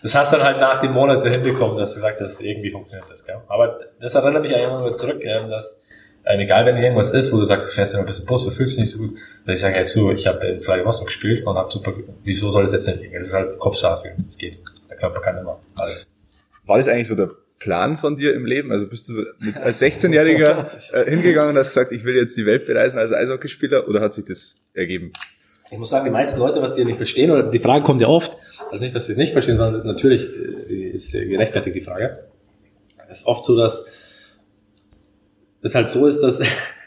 [0.02, 3.26] das hast dann halt nach den Monaten hinbekommen, dass du gesagt hast, irgendwie funktioniert das,
[3.26, 3.38] gell.
[3.48, 5.82] Aber das erinnert mich eigentlich immer wieder zurück, gell, dass,
[6.24, 8.52] äh, egal wenn irgendwas ist, wo du sagst, du fährst immer ein bisschen Bus, du
[8.52, 11.46] fühlst dich nicht so gut, dass ich sage, hey, so, ich habe in Vladivostok gespielt
[11.46, 13.14] und habe super, wieso soll es jetzt nicht gehen?
[13.14, 14.60] Das ist halt Kopfsache, es geht.
[15.00, 16.12] Körper kann immer alles.
[16.66, 18.72] War das eigentlich so der Plan von dir im Leben?
[18.72, 22.46] Also bist du mit, als 16-Jähriger äh, hingegangen und hast gesagt, ich will jetzt die
[22.46, 25.14] Welt bereisen als Eishockeyspieler oder hat sich das ergeben?
[25.72, 28.08] Ich muss sagen, die meisten Leute, was die nicht verstehen, oder die Frage kommt ja
[28.08, 28.36] oft,
[28.72, 32.24] also nicht, dass sie es nicht verstehen, sondern natürlich äh, ist gerechtfertigt die Frage.
[33.10, 33.86] Es ist oft so, dass
[35.62, 36.40] es halt so ist, dass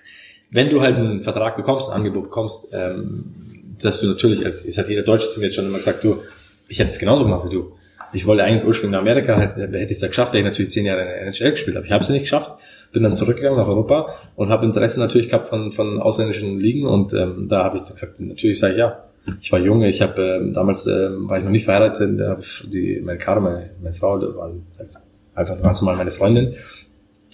[0.50, 3.34] wenn du halt einen Vertrag bekommst, ein Angebot bekommst, ähm,
[3.80, 6.22] dass du natürlich, als es hat jeder Deutsche zu mir jetzt schon immer gesagt, du,
[6.68, 7.76] ich hätte es genauso gemacht wie du
[8.12, 10.70] ich wollte eigentlich ursprünglich nach Amerika, hätte, hätte ich es da geschafft, hätte ich natürlich
[10.70, 12.52] zehn Jahre in der NHL gespielt, aber ich habe es nicht geschafft,
[12.92, 17.14] bin dann zurückgegangen nach Europa und habe Interesse natürlich gehabt von, von ausländischen Ligen und
[17.14, 19.04] ähm, da habe ich gesagt, natürlich sage ich ja.
[19.40, 22.18] Ich war jung, ich habe ähm, damals ähm, war ich noch nicht verheiratet,
[22.72, 24.66] die meine Karo, meine, meine Frau, da waren
[25.34, 26.54] einfach ganz normal meine Freundin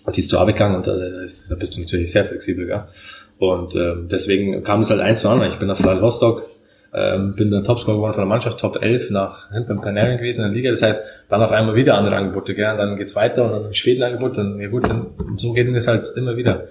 [0.05, 2.89] und die ist zur Arbeit gegangen und äh, da bist du natürlich sehr flexibel, ja.
[3.39, 5.53] Und ähm, deswegen kam es halt eins zu anderen.
[5.53, 6.43] Ich bin nach Rostock
[6.95, 10.49] ähm, bin dann Topscorer geworden von der Mannschaft, Top 11 nach hinten Kanarien gewesen in
[10.49, 10.71] der Liga.
[10.71, 12.71] Das heißt, dann auf einmal wieder andere Angebote, gell?
[12.71, 15.87] Und dann geht's weiter und dann Schweden Angebot, dann, ja gut, dann, so geht es
[15.87, 16.65] halt immer wieder.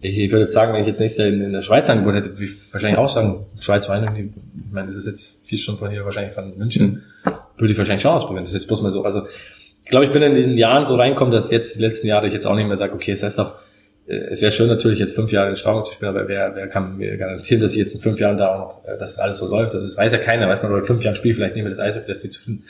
[0.00, 2.30] Ich, ich würde jetzt sagen, wenn ich jetzt nicht in, in der Schweiz Angebot hätte,
[2.32, 4.10] würde ich wahrscheinlich auch sagen, Schweiz war ich
[4.70, 7.02] meine, das ist jetzt vier Stunden von hier, wahrscheinlich von München,
[7.56, 8.44] würde ich wahrscheinlich schon ausprobieren.
[8.44, 9.04] Das ist jetzt bloß mal so.
[9.04, 9.22] Also,
[9.82, 12.34] ich glaube, ich bin in den Jahren so reinkommen, dass jetzt die letzten Jahre ich
[12.34, 13.54] jetzt auch nicht mehr sage, okay, es heißt auch,
[14.06, 16.96] es wäre schön natürlich jetzt fünf Jahre in Straubing zu spielen, aber wer, wer kann
[16.96, 19.48] mir garantieren, dass ich jetzt in fünf Jahren da auch noch, äh, dass alles so
[19.48, 19.74] läuft?
[19.74, 22.06] Das weiß ja keiner, weiß man, oder fünf Jahren spiele vielleicht nicht mehr das Eishockey,
[22.06, 22.64] dass die zufrieden.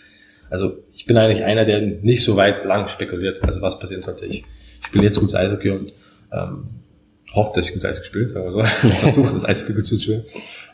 [0.50, 4.26] Also ich bin eigentlich einer, der nicht so weit lang spekuliert, also was passieren sollte.
[4.26, 4.44] Ich
[4.86, 5.92] spiele jetzt gutes Eishockey und
[6.32, 6.66] ähm,
[7.32, 8.62] hoffe, dass ich gut Eishockey spiele, sagen wir so.
[9.00, 10.24] Versuche das Eishockey gut zu spielen.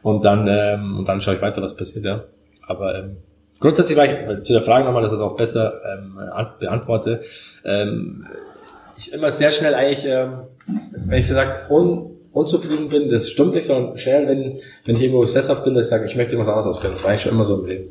[0.02, 2.24] Und dann, ähm, und dann schaue ich weiter, was passiert, ja.
[2.66, 3.16] Aber ähm,
[3.58, 6.18] grundsätzlich war ich, äh, zu der Frage nochmal, dass ich es auch besser ähm,
[6.58, 7.22] beantworte.
[7.64, 8.26] Ähm,
[9.00, 10.42] ich immer sehr schnell eigentlich, ähm,
[11.06, 15.02] wenn ich so sage, un, unzufrieden bin, das stimmt nicht, sondern schnell, wenn, wenn ich
[15.02, 16.94] irgendwo sesshaft bin, dass ich sage, ich möchte irgendwas anderes ausprobieren.
[16.94, 17.90] Das war eigentlich schon immer so im Leben.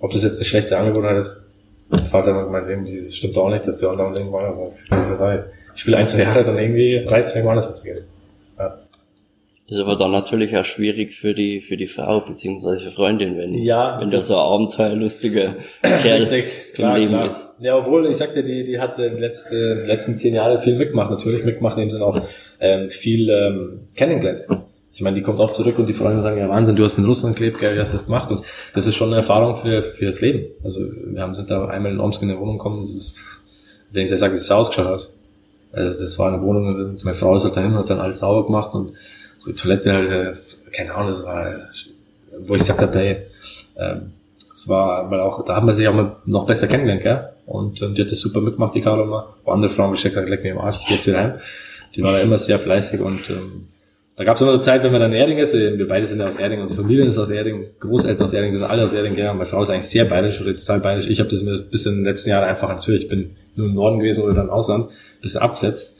[0.00, 1.44] Ob das jetzt eine schlechte Angewohnheit ist,
[1.90, 5.38] der Vater hat gemeint, das stimmt auch nicht, dass der anderen irgendwo anders
[5.74, 8.04] Ich spiele ein, zwei Jahre, dann irgendwie reizt mich woanders hinzugehen.
[9.70, 13.52] Ist aber dann natürlich auch schwierig für die, für die Frau, beziehungsweise für Freundin, wenn,
[13.52, 15.50] ja, wenn da so ein abenteuerlustiger
[15.82, 17.26] Kerl richtig, klar, Leben klar.
[17.26, 17.50] ist.
[17.60, 21.10] Ja, obwohl, ich sagte, die, die hat die, letzte, die letzten zehn Jahre viel mitgemacht,
[21.10, 22.18] natürlich mitgemacht, in dem Sinne auch
[22.60, 24.46] ähm, viel ähm, kennengelernt.
[24.90, 27.04] Ich meine, die kommt oft zurück und die Freunde sagen, ja Wahnsinn, du hast in
[27.04, 28.30] Russland gelebt, gell, wie hast du das gemacht?
[28.30, 30.46] Und das ist schon eine Erfahrung für, für das Leben.
[30.64, 33.16] Also wir haben, sind da einmal in Omsk in eine Wohnung gekommen, das ist,
[33.92, 35.12] wenn ich das sage, wie es ausgeschaut hat.
[35.72, 38.46] Also das war eine Wohnung, meine Frau ist halt dahin und hat dann alles sauber
[38.46, 38.94] gemacht und
[39.38, 40.34] so Toilette halt, äh,
[40.72, 41.68] keine Ahnung, das war,
[42.40, 43.16] wo ich gesagt habe, hey,
[43.76, 44.12] ähm,
[44.52, 47.28] Es war, weil auch, da haben wir sich auch mal noch besser kennengelernt, gell?
[47.46, 49.36] Und ähm, die hat das super mitgemacht, die Caro immer.
[49.44, 51.34] Wo andere Frauen gesteckt haben, leck mir im Arsch, ich geh jetzt wieder heim.
[51.94, 53.68] Die war da immer sehr fleißig und ähm,
[54.16, 56.18] da gab es immer so Zeit, wenn wir dann in Erding ist, wir beide sind
[56.18, 58.92] ja aus Erding, unsere Familie ist aus Erding, Großeltern aus Erding, wir sind alle aus
[58.92, 61.08] Erding, ja, meine Frau ist eigentlich sehr bayerisch oder total bayerisch.
[61.08, 63.74] Ich habe das mir bisschen in den letzten Jahren einfach, natürlich, ich bin nur im
[63.74, 65.97] Norden gewesen oder dann im Ausland, ein bisschen absetzt,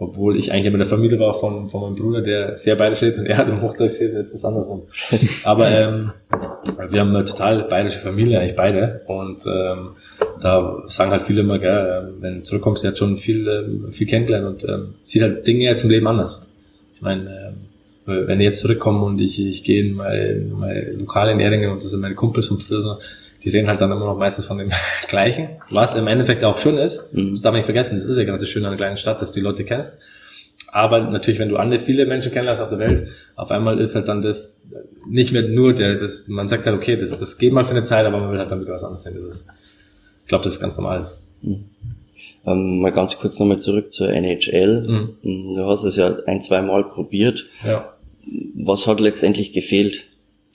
[0.00, 2.98] obwohl ich eigentlich immer in der Familie war von, von meinem Bruder, der sehr bayerisch
[2.98, 4.82] steht und er hat im Hochdeutsch steht, jetzt ist es andersrum.
[5.44, 6.12] Aber ähm,
[6.90, 9.90] wir haben eine total bayerische Familie, eigentlich beide und ähm,
[10.40, 13.92] da sagen halt viele immer, gell, ähm, wenn du zurückkommst, sie hat schon viel, ähm,
[13.92, 16.46] viel kennengelernt und ähm, sieht halt Dinge jetzt im Leben anders.
[16.94, 17.54] Ich meine,
[18.08, 21.70] ähm, wenn ich jetzt zurückkomme und ich, ich gehe in mein, mein Lokal in Erdingen
[21.72, 22.98] und das sind meine Kumpels von früher so,
[23.44, 24.70] die reden halt dann immer noch meistens von dem
[25.08, 27.14] Gleichen, was im Endeffekt auch schön ist.
[27.14, 27.32] Mhm.
[27.32, 27.98] Das darf man nicht vergessen.
[27.98, 30.00] Das ist ja gerade das Schöne an einer kleinen Stadt, dass du die Leute kennst.
[30.70, 34.08] Aber natürlich, wenn du andere viele Menschen kennenlernst auf der Welt, auf einmal ist halt
[34.08, 34.60] dann das
[35.08, 37.84] nicht mehr nur der, das, man sagt halt, okay, das, das geht mal für eine
[37.84, 39.14] Zeit, aber man will halt dann wieder was anderes sehen.
[39.16, 39.48] Das ist,
[40.22, 41.06] ich glaube, das ist ganz normal.
[41.40, 41.64] Mhm.
[42.44, 44.82] Ähm, mal ganz kurz nochmal zurück zur NHL.
[44.86, 45.54] Mhm.
[45.54, 47.46] Du hast es ja ein, zwei Mal probiert.
[47.66, 47.94] Ja.
[48.54, 50.04] Was hat letztendlich gefehlt?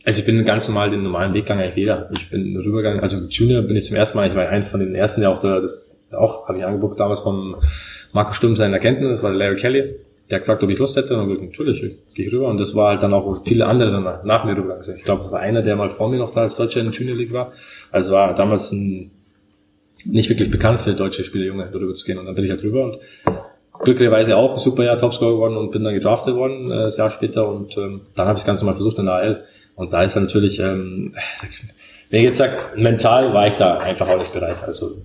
[0.06, 2.10] Also ich bin ganz normal den normalen Weg gegangen, eigentlich jeder.
[2.14, 4.96] Ich bin rübergegangen, also Junior bin ich zum ersten Mal, ich war einer von den
[4.96, 7.56] ersten, der auch da, das auch, habe ich angeguckt damals vom
[8.12, 9.96] Marco Stumm seiner Kenntnis, das war der Larry Kelly.
[10.30, 12.48] Der hat gefragt, ob ich Lust hätte, und ich gesagt, natürlich, gehe ich rüber.
[12.48, 14.98] Und das war halt dann auch, wo viele andere dann nach mir rübergegangen sind.
[14.98, 16.96] Ich glaube, das war einer, der mal vor mir noch da als Deutscher in der
[16.96, 17.52] Junior League war.
[17.92, 19.12] Also war damals ein
[20.06, 22.18] nicht wirklich bekannt für deutsche Spieler, Junge, darüber zu gehen.
[22.18, 23.00] Und dann bin ich halt drüber und
[23.84, 27.12] glücklicherweise auch ein super Jahr Topscorer geworden und bin dann gedraftet worden, äh, das Jahr
[27.12, 27.48] später.
[27.48, 29.44] Und ähm, dann habe ich das Ganze mal versucht in der AL.
[29.76, 31.16] Und da ist natürlich, ähm,
[32.10, 34.64] wenn ich jetzt sage, mental war ich da einfach auch nicht bereit.
[34.66, 34.98] Also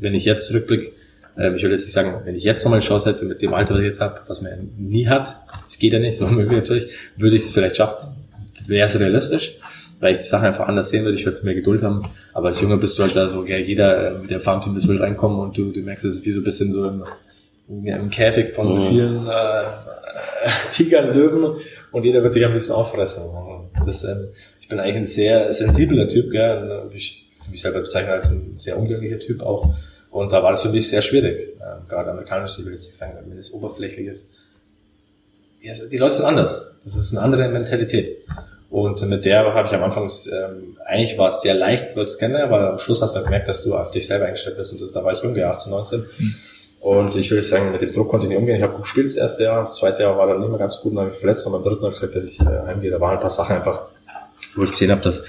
[0.00, 0.92] wenn ich jetzt zurückblicke,
[1.36, 3.54] äh, ich will jetzt nicht sagen, wenn ich jetzt nochmal eine Chance hätte mit dem
[3.54, 5.36] Alter, das ich jetzt habe, was man nie hat,
[5.68, 8.08] es geht ja nicht, so möglich natürlich, würde ich es vielleicht schaffen.
[8.66, 9.58] Wäre es realistisch
[10.00, 12.02] weil ich die Sachen einfach anders sehen würde, ich würde mehr Geduld haben.
[12.32, 14.88] Aber als Junge bist du halt da so, ja, jeder äh, mit der Farmteam das
[14.88, 17.04] will reinkommen und du, du merkst, es ist wie so ein bisschen so im,
[17.68, 18.82] im Käfig von mhm.
[18.82, 19.62] vielen äh,
[20.72, 21.60] Tigern, Löwen
[21.92, 23.24] und jeder wird dich am liebsten auffressen.
[23.84, 24.28] Das, ähm,
[24.60, 26.88] ich bin eigentlich ein sehr sensibler Typ, gell?
[26.92, 29.74] Ich, mich selber bezeichne als ein sehr umgänglicher Typ auch.
[30.10, 31.56] Und da war das für mich sehr schwierig.
[31.60, 34.30] Ähm, gerade amerikanisch, ich will jetzt nicht sagen, wenn es oberflächlich ist.
[35.62, 36.70] Die Leute sind anders.
[36.84, 38.18] Das ist eine andere Mentalität.
[38.70, 42.18] Und mit der habe ich am Anfang, ähm, eigentlich war es sehr leicht, Leute zu
[42.18, 44.72] kennen, aber am Schluss hast du halt gemerkt, dass du auf dich selber eingestellt bist
[44.72, 46.00] und das, da war ich jung, 18, 19.
[46.00, 46.34] Mhm.
[46.80, 48.56] Und ich würde sagen, mit dem Druck konnte ich nicht umgehen.
[48.56, 50.80] Ich habe gut gespielt das erste Jahr, das zweite Jahr war dann nicht mehr ganz
[50.80, 52.90] gut, dann habe ich verletzt und beim dritten habe ich gesagt, dass ich äh, heimgehe.
[52.90, 53.86] Da waren ein paar Sachen einfach,
[54.54, 55.24] wo ich gesehen habe, dass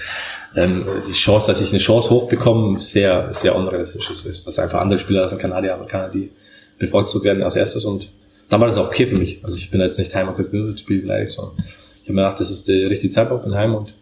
[0.56, 4.46] ähm, die Chance, dass ich eine Chance hochbekomme, sehr, sehr unrealistisch ist.
[4.46, 6.30] Dass einfach andere Spieler als ein Kanadier, Amerikaner, die
[6.78, 8.10] bevorzugt werden als erstes und
[8.48, 9.40] dann war das auch okay für mich.
[9.42, 11.56] Also ich bin jetzt nicht heim und gesagt, spiel beleidigt, sondern
[12.10, 13.94] habe mir gedacht, das ist der richtige Zeitpunkt, bin heim und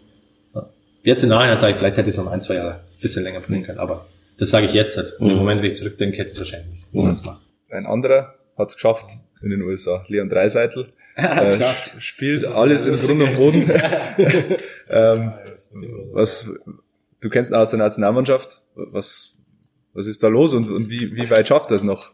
[0.55, 0.67] ja.
[1.03, 3.23] jetzt im Nachhinein sage ich, vielleicht hätte ich es noch ein, zwei Jahre ein bisschen
[3.23, 4.07] länger bringen können, aber
[4.38, 5.14] das sage ich jetzt halt.
[5.20, 5.31] Mhm.
[5.31, 7.37] Im Moment, wenn ich zurückdenke, hätte ich es wahrscheinlich nicht mhm.
[7.70, 10.88] Ein anderer hat es geschafft in den USA, Leon Dreiseitel.
[11.16, 11.53] äh,
[11.98, 13.70] spielt alles in Grund und Boden.
[14.88, 15.33] ähm,
[16.12, 16.46] was,
[17.20, 18.62] du kennst ihn aus der Nationalmannschaft.
[18.74, 19.38] Was,
[19.92, 22.12] was ist da los und, und wie, wie weit schafft das noch?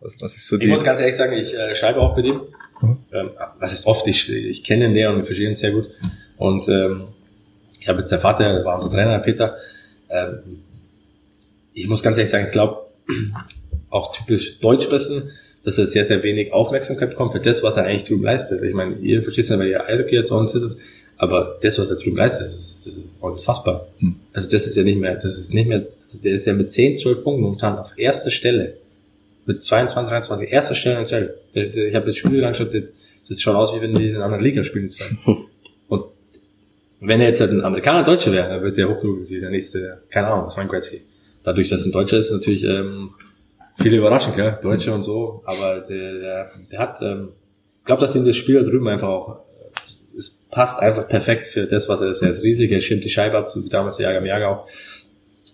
[0.00, 2.40] Was, was ist so ich muss ganz ehrlich sagen, ich äh, schreibe auch mit ihm.
[2.80, 2.98] Mhm.
[3.12, 4.06] Ähm, was ist oft?
[4.06, 5.90] Ich, ich kenne ihn näher und wir verstehen ihn sehr gut.
[6.36, 7.08] Und ähm,
[7.80, 9.56] ich habe jetzt der Vater, war unser Trainer, Peter.
[10.10, 10.62] Ähm,
[11.74, 12.86] ich muss ganz ehrlich sagen, ich glaube,
[13.90, 15.30] auch typisch deutsch bisschen,
[15.64, 18.62] dass er sehr, sehr wenig Aufmerksamkeit bekommt für das, was er eigentlich drüben leistet.
[18.62, 20.76] Ich meine, ihr versteht es ja, weil ihr Eishockey jetzt auch sitzt,
[21.16, 23.86] aber das, was er drüben leistet, das ist, das ist unfassbar.
[23.98, 24.16] Hm.
[24.32, 26.72] Also das ist ja nicht mehr, das ist nicht mehr, also der ist ja mit
[26.72, 28.76] 10, 12 Punkten momentan auf erster Stelle
[29.46, 31.34] mit 22, 23, erster Stelle NHL.
[31.54, 32.74] Ich habe das Spiel angeschaut,
[33.28, 34.90] das schaut aus, wie wenn die in einer anderen Liga spielen.
[35.88, 36.04] Und
[37.00, 40.02] wenn er jetzt halt ein Amerikaner Deutscher wäre, dann wird der hochgelobt wie der nächste,
[40.08, 41.02] keine Ahnung, das war ein Gretzky.
[41.44, 43.10] Dadurch, dass ein Deutscher ist, natürlich ähm,
[43.80, 44.58] viele überraschend, gell?
[44.62, 47.30] Deutsche und so, aber der, der, der hat, ähm,
[47.84, 51.66] glaube, dass ihm das Spiel da drüben einfach auch, äh, es passt einfach perfekt für
[51.66, 52.22] das, was er ist.
[52.22, 54.48] Er ist riesig, er schirmt die Scheibe ab, so wie damals der Jager im Jager
[54.50, 54.66] auch.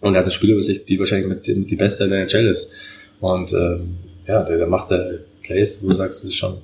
[0.00, 2.74] Und er hat eine Spielübersicht, die wahrscheinlich mit dem, die beste in der NHL ist.
[3.20, 6.58] Und ähm, ja, der, der macht der Plays, wo du sagst, das ist schon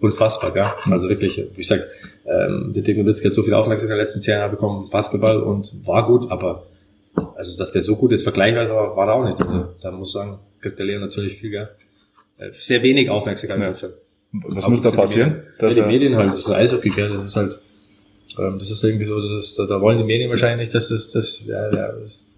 [0.00, 0.66] unfassbar, gell?
[0.90, 1.80] Also wirklich, wie ich sag,
[2.26, 5.40] ähm, der Dick Nowitzki hat so viel Aufmerksamkeit in den letzten zehn Jahren bekommen, Basketball
[5.40, 6.66] und war gut, aber
[7.34, 9.40] also dass der so gut ist, vergleichsweise war, war er auch nicht.
[9.40, 11.68] Also, da muss ich sagen, kriegt der Leo natürlich viel, gell?
[12.38, 13.80] Äh, sehr wenig Aufmerksamkeit.
[13.80, 13.88] Ja.
[14.32, 15.42] Was aber muss da passieren?
[15.60, 17.08] Die Medien, ja, die Medien halt, das ist Eishockey, gell?
[17.10, 17.60] Das ist halt,
[18.38, 21.12] ähm, das ist irgendwie so, das ist, da, da wollen die Medien wahrscheinlich, dass das,
[21.12, 21.92] das, ja, ja,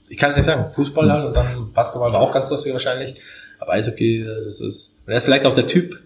[0.08, 3.20] ich kann es nicht sagen, Fußball halt und dann Basketball war auch ganz lustig wahrscheinlich.
[3.58, 5.98] Aber Eishockey, das ist, er ist vielleicht auch der Typ,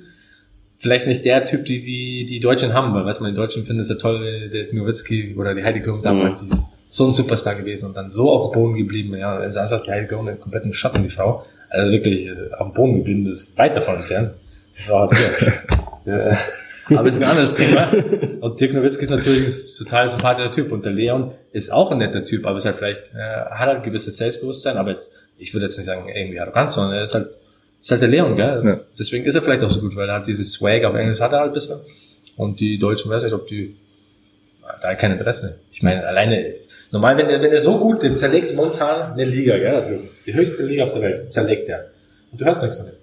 [0.81, 3.83] vielleicht nicht der Typ, die wie die Deutschen haben, weil weiß man, die Deutschen finden
[3.83, 6.49] es ja toll, der Nowitzki oder die Heidi Klum damals, mhm.
[6.49, 6.57] die
[6.89, 9.15] so ein Superstar gewesen und dann so auf dem Boden geblieben.
[9.17, 11.45] Ja, er saß auf die Heilige und einen kompletten Schatten, die Frau.
[11.69, 14.35] Also wirklich äh, auf dem Boden geblieben, das ist weit davon entfernt.
[14.77, 15.13] Die Frau hat
[16.07, 16.37] ja.
[16.97, 17.89] Aber es ist ein anderes Thema.
[18.41, 20.73] Und Dirk Nowitzki ist natürlich ein total sympathischer Typ.
[20.73, 23.77] Und der Leon ist auch ein netter Typ, aber ist halt vielleicht, äh, hat halt
[23.77, 27.15] ein gewisses Selbstbewusstsein, aber jetzt, ich würde jetzt nicht sagen, irgendwie arrogant, sondern er ist
[27.15, 27.29] halt,
[27.81, 28.61] ist halt der Leon, gell?
[28.63, 28.81] Ja.
[28.99, 31.33] Deswegen ist er vielleicht auch so gut, weil er hat dieses Swag auf Englisch hat
[31.33, 31.81] er halt ein bisschen.
[32.37, 33.77] Und die Deutschen, weiß nicht, ob die,
[34.81, 35.59] da kein Interesse.
[35.73, 36.55] Ich meine, alleine,
[36.91, 40.09] normal, wenn er, wenn er so gut, den zerlegt momentan eine Liga, gell, da drüben.
[40.27, 41.91] Die höchste Liga auf der Welt, zerlegt er.
[42.31, 42.95] Und du hörst nichts von dem.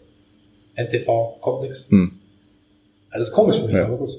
[0.76, 1.90] NTV, kommt nichts.
[1.90, 2.12] Hm.
[3.10, 3.86] Also ist komisch für mich, ja.
[3.86, 4.12] aber gut.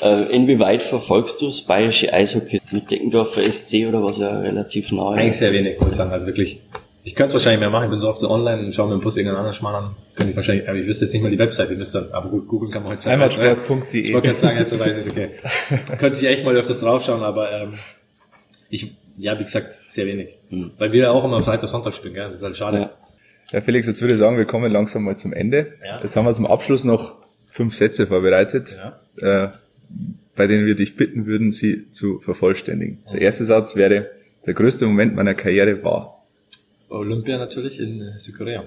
[0.00, 5.14] Äh, inwieweit verfolgst du das bayerische Eishockey mit Deckendorfer SC oder was ja relativ neu
[5.14, 5.20] ist?
[5.20, 6.12] Eigentlich sehr wenig, muss ich sagen.
[6.12, 6.60] Also wirklich,
[7.08, 7.84] ich könnte es wahrscheinlich mehr machen.
[7.84, 9.96] Ich bin so oft online und schaue mir im Bus irgendeinen anderen Schmarrn an.
[10.14, 11.70] Könnte ich wahrscheinlich, aber ich wüsste jetzt nicht mal die Website.
[11.70, 14.02] Ich müsste dann, aber gut, googeln kann man heute Heimatsport.de.
[14.02, 15.30] Ich wollte jetzt sagen, jetzt weiß ich es, okay.
[15.98, 17.72] könnte ich echt mal öfters draufschauen, aber ähm,
[18.68, 20.28] ich, ja, wie gesagt, sehr wenig.
[20.50, 20.72] Hm.
[20.76, 22.28] Weil wir ja auch immer Freitag, Sonntag spielen, gell?
[22.28, 22.78] Das ist halt schade.
[22.78, 22.90] Ja.
[23.52, 25.68] ja, Felix, jetzt würde ich sagen, wir kommen langsam mal zum Ende.
[25.82, 25.96] Ja.
[26.02, 27.16] Jetzt haben wir zum Abschluss noch
[27.46, 28.76] fünf Sätze vorbereitet,
[29.22, 29.46] ja.
[29.46, 29.50] äh,
[30.36, 32.98] bei denen wir dich bitten würden, sie zu vervollständigen.
[33.14, 34.10] Der erste Satz wäre,
[34.44, 36.17] der größte Moment meiner Karriere war.
[36.88, 38.64] Olympia natürlich in äh, Südkorea.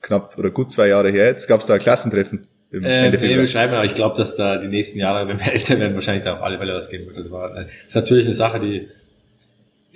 [0.00, 1.26] Knapp oder gut zwei Jahre her.
[1.26, 2.42] Jetzt gab es da ein Klassentreffen.
[2.70, 5.52] Im äh, Ende nee, schreiben, aber ich glaube, dass da die nächsten Jahre, wenn wir
[5.52, 7.16] älter werden, wahrscheinlich da auf alle Fälle was geben wird.
[7.16, 8.88] Das war, das ist natürlich eine Sache, die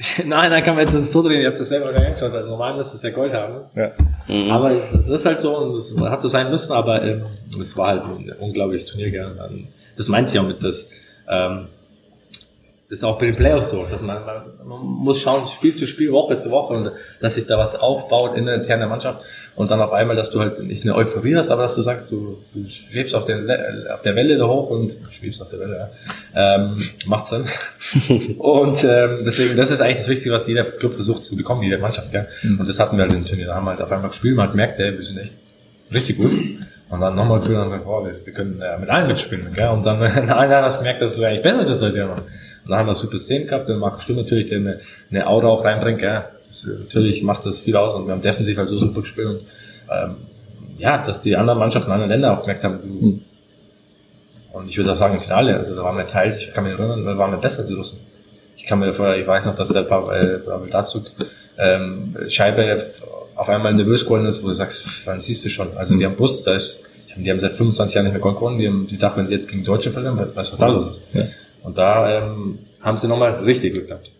[0.25, 2.51] Nein, dann kann man jetzt das so drehen, ihr habt das selber gar nicht Also
[2.51, 3.67] normal müsste es ja Gold haben.
[3.75, 3.91] Ja.
[4.29, 4.51] Mhm.
[4.51, 7.27] Aber es, es, ist halt so und es hat so sein müssen, aber ähm,
[7.61, 9.11] es war halt ein unglaubliches Turnier.
[9.11, 9.31] Gell.
[9.97, 10.91] Das meinte ich auch mit, dass
[11.29, 11.67] ähm,
[12.90, 14.18] ist auch bei den Playoffs so, dass man,
[14.64, 18.37] man muss schauen, Spiel zu Spiel, Woche zu Woche und dass sich da was aufbaut
[18.37, 19.24] in der internen Mannschaft
[19.55, 22.11] und dann auf einmal, dass du halt nicht eine Euphorie hast, aber dass du sagst,
[22.11, 23.48] du, du schwebst auf, den,
[23.92, 25.90] auf der Welle da hoch und schwebst auf der Welle,
[26.35, 27.44] ja, ähm, macht Sinn.
[28.38, 31.79] und ähm, deswegen, das ist eigentlich das Wichtigste, was jeder Club versucht zu bekommen, jede
[31.79, 32.26] Mannschaft, gell?
[32.42, 32.59] Mhm.
[32.59, 34.46] Und das hatten wir halt im Turnier, da haben wir halt auf einmal gespielt, man
[34.46, 35.35] hat gemerkt, ey, wir sind echt
[35.92, 36.33] richtig gut.
[36.88, 39.68] Und dann nochmal für und dann, boah, wir, wir können ja, mit allen mitspielen, gell?
[39.68, 42.16] Und dann Jahr hast du gemerkt, dass du eigentlich besser bist als noch.
[42.64, 45.49] Und dann haben wir super Szenen gehabt, dann Marco Stimm natürlich, der eine, eine Aura
[45.49, 46.31] auch reinbringt, ja.
[46.38, 49.40] Das, natürlich macht das viel aus und wir haben defensiv halt so super gespielt und
[49.90, 50.16] ähm,
[50.79, 53.20] ja, dass die anderen Mannschaften, anderen Länder auch gemerkt haben, du, mhm.
[54.53, 56.73] und ich würde auch sagen, im Finale, also da waren wir teils, ich kann mich
[56.73, 58.01] erinnern, da waren wir besser als die Russen.
[58.57, 61.05] Ich kann mir vorher, ich weiß noch, dass der Pavel, Pavel Dazug
[61.59, 62.79] ähm, Scheibe
[63.37, 65.77] auf einmal nervös geworden ist, wo du sagst, wann siehst du schon?
[65.77, 66.85] Also die haben gewusst, da ist,
[67.16, 69.35] die haben seit 25 Jahren nicht mehr Gold gewonnen, die haben, die dachten, wenn sie
[69.35, 71.07] jetzt gegen Deutsche verlieren, weißt du, was da los ist?
[71.12, 71.25] Ja.
[71.62, 74.12] Und da ähm, haben sie nochmal richtig Glück gehabt.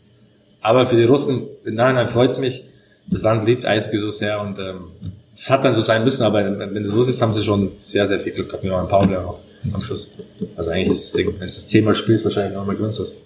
[0.61, 2.64] Aber für die Russen, im Nachhinein freut's mich,
[3.07, 4.88] das Land liebt Eishockey so sehr und ähm,
[5.35, 8.07] es hat dann so sein müssen, aber wenn du so siehst, haben sie schon sehr,
[8.07, 8.62] sehr viel Glück gehabt.
[8.62, 9.38] Wir waren Paul auch
[9.72, 10.12] am Schluss.
[10.57, 13.24] Also eigentlich ist das Ding, wenn du das zehnmal spielst, wahrscheinlich nochmal gewinnst das.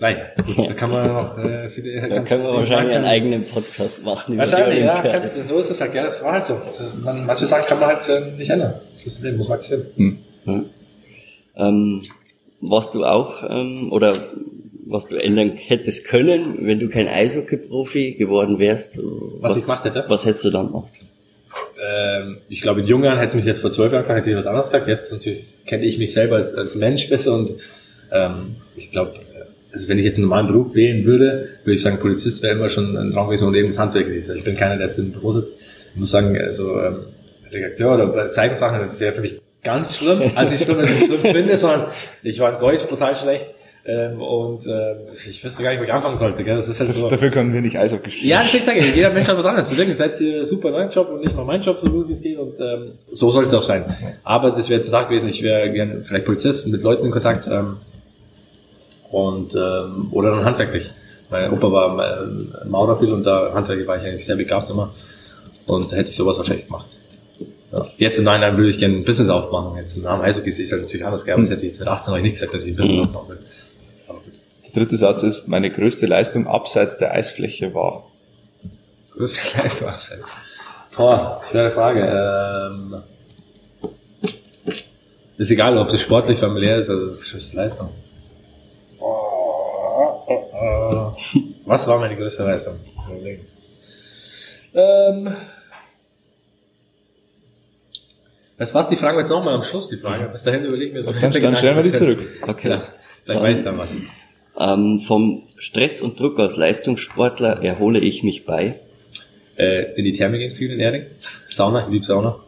[0.00, 0.16] Nein,
[0.56, 2.08] da kann man noch äh, viele.
[2.08, 4.38] Da können wir wahrscheinlich einen eigenen Podcast machen.
[4.38, 6.56] Wahrscheinlich, ja, kannst, so ist es halt, ja, das war halt so.
[6.78, 8.74] Das, man, manche Sachen kann man halt äh, nicht ändern.
[8.92, 9.92] Das ist das Leben, muss man akzeptieren.
[9.96, 10.18] Hm.
[10.44, 10.66] Hm.
[11.56, 12.02] Ähm,
[12.60, 14.28] was du auch ähm, oder
[14.86, 18.98] was du ändern hättest können, wenn du kein Eishockey-Profi geworden wärst?
[18.98, 20.04] Was, was ich gemacht hätte?
[20.08, 20.88] Was hättest du dann gemacht?
[21.86, 24.30] Ähm, ich glaube, in jungen Jahren hätte es mich jetzt vor zwölf Jahren gefragt, hätte
[24.30, 24.88] ich was anderes gesagt.
[24.88, 27.54] Jetzt natürlich kenne ich mich selber als, als Mensch besser und
[28.10, 29.14] ähm, ich glaube,
[29.72, 32.68] also wenn ich jetzt einen normalen Beruf wählen würde, würde ich sagen, Polizist wäre immer
[32.68, 34.36] schon ein Traum gewesen und eben das Handwerk gewesen.
[34.36, 35.60] Ich bin keiner, der jetzt im Büro sitzt.
[35.92, 36.96] Ich muss sagen, also ähm,
[37.50, 40.32] Redakteur oder Zeitungssachen wäre für mich ganz schlimm.
[40.34, 41.86] Also nicht schlimm, dass ich schlimm finde, sondern
[42.22, 43.46] ich war in Deutsch brutal schlecht.
[43.84, 44.96] Ähm, und äh,
[45.28, 46.44] ich wüsste gar nicht, wo ich anfangen sollte.
[46.44, 46.56] Gell?
[46.56, 47.08] Das ist halt so.
[47.08, 48.30] Dafür können wir nicht Eishockey spielen.
[48.30, 49.70] Ja, deswegen sage ich, jeder Mensch hat was anderes.
[49.70, 52.22] Deswegen seid ihr super neuen Job und nicht mal mein Job, so gut wie es
[52.22, 52.38] geht.
[52.38, 53.84] Und ähm, so soll es auch sein.
[54.24, 57.10] Aber das wäre jetzt ein Tag gewesen, ich wäre gern vielleicht Polizist mit Leuten in
[57.10, 57.78] Kontakt ähm,
[59.10, 60.88] und ähm, oder dann handwerklich.
[61.30, 64.94] Mein Opa war äh, Maurer viel und da handwerklich war ich eigentlich sehr begabt immer.
[65.66, 66.98] Und da hätte ich sowas wahrscheinlich gemacht.
[67.72, 67.86] Ja.
[67.98, 69.76] Jetzt im Nachhinein würde ich gerne ein Business aufmachen.
[69.76, 71.88] Jetzt im Namen Eishockey ist es halt natürlich anders, aber das hätte ich jetzt mit
[71.88, 73.02] 18 noch nicht gesagt, dass ich ein Business mhm.
[73.02, 73.38] aufmachen will.
[74.08, 74.40] Aber gut.
[74.66, 78.06] Der dritte Satz ist, meine größte Leistung abseits der Eisfläche war.
[79.12, 80.26] Größte Leistung abseits.
[80.96, 82.72] Boah, schwere Frage.
[82.72, 83.02] Ähm,
[85.36, 87.90] ist egal, ob es sportlich, familiär ist, also größte Leistung.
[91.66, 92.76] Was war meine größte Leistung?
[94.74, 95.36] Ähm,
[98.58, 100.28] Das war's, die fragen wir jetzt nochmal am Schluss, die Frage.
[100.30, 101.12] Bis dahin überlegen wir so.
[101.12, 102.18] Dann, dann stellen wir die zurück.
[102.46, 102.70] Okay.
[102.70, 102.82] Ja,
[103.24, 103.96] vielleicht weiß ich dann was.
[104.58, 108.80] Ähm, vom Stress und Druck als Leistungssportler erhole ich mich bei.
[109.56, 111.06] Äh, in die Therme gehen viel in Erding.
[111.50, 112.40] Sauna, ich liebe Sauna.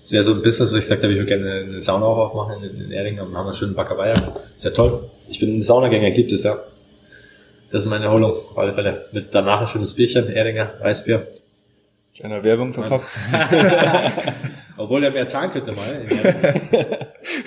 [0.00, 2.18] Das wäre so ein Business, wo ich gesagt habe, ich würde gerne eine Sauna auch
[2.18, 3.16] aufmachen in, in Erding.
[3.16, 4.14] Dann haben wir einen schönen Backerbeier.
[4.54, 5.10] Das wäre toll.
[5.30, 6.58] Ich bin ein Saunagänger, ich liebe das, ja.
[7.70, 9.06] Das ist meine Erholung, auf alle Fälle.
[9.12, 11.28] Mit danach ein schönes Bierchen, Eringer, Weißbier.
[12.16, 13.18] Kleiner Werbung verpackt.
[14.76, 16.04] Obwohl er mehr zahlen könnte mal.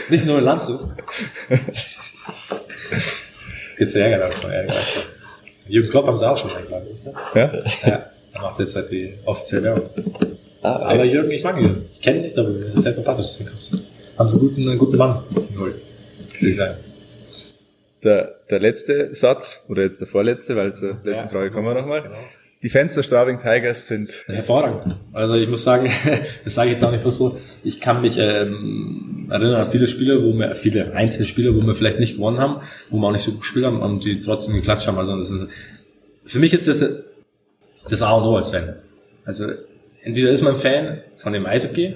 [0.09, 0.79] Nicht nur in Landshut.
[3.77, 4.73] Geht's ja Ärger dann Ärger.
[5.67, 6.87] Jürgen Klopp haben sie auch schon eingeladen.
[7.35, 7.53] Ja?
[7.83, 9.89] Ja, er macht jetzt halt die offizielle Werbung.
[10.61, 11.85] aber Jürgen, ich mag Jürgen.
[11.93, 13.39] Ich kenne ihn nicht, aber er ist sehr sympathisch.
[14.17, 15.79] Haben sie einen guten, einen guten Mann geholt.
[16.39, 16.77] Würde ich sagen.
[18.03, 21.27] Der, der letzte Satz, oder jetzt der vorletzte, weil zur letzten Ja.
[21.27, 22.03] Frage kommen wir nochmal.
[22.03, 22.15] Genau.
[22.67, 24.97] Die Fans der Straubing Tigers sind Hervorragend.
[25.13, 25.89] Also ich muss sagen,
[26.43, 29.87] das sage ich jetzt auch nicht bloß so, ich kann mich ähm, erinnern an viele
[29.87, 33.13] Spiele, wo wir, viele einzelne Spiele, wo wir vielleicht nicht gewonnen haben, wo wir auch
[33.13, 34.97] nicht so gut gespielt haben und die trotzdem geklatscht haben.
[34.97, 35.47] Also das ist,
[36.25, 36.83] für mich ist das
[37.89, 38.75] das A und O als Fan.
[39.23, 39.45] Also
[40.03, 41.95] entweder ist man Fan von dem Eishockey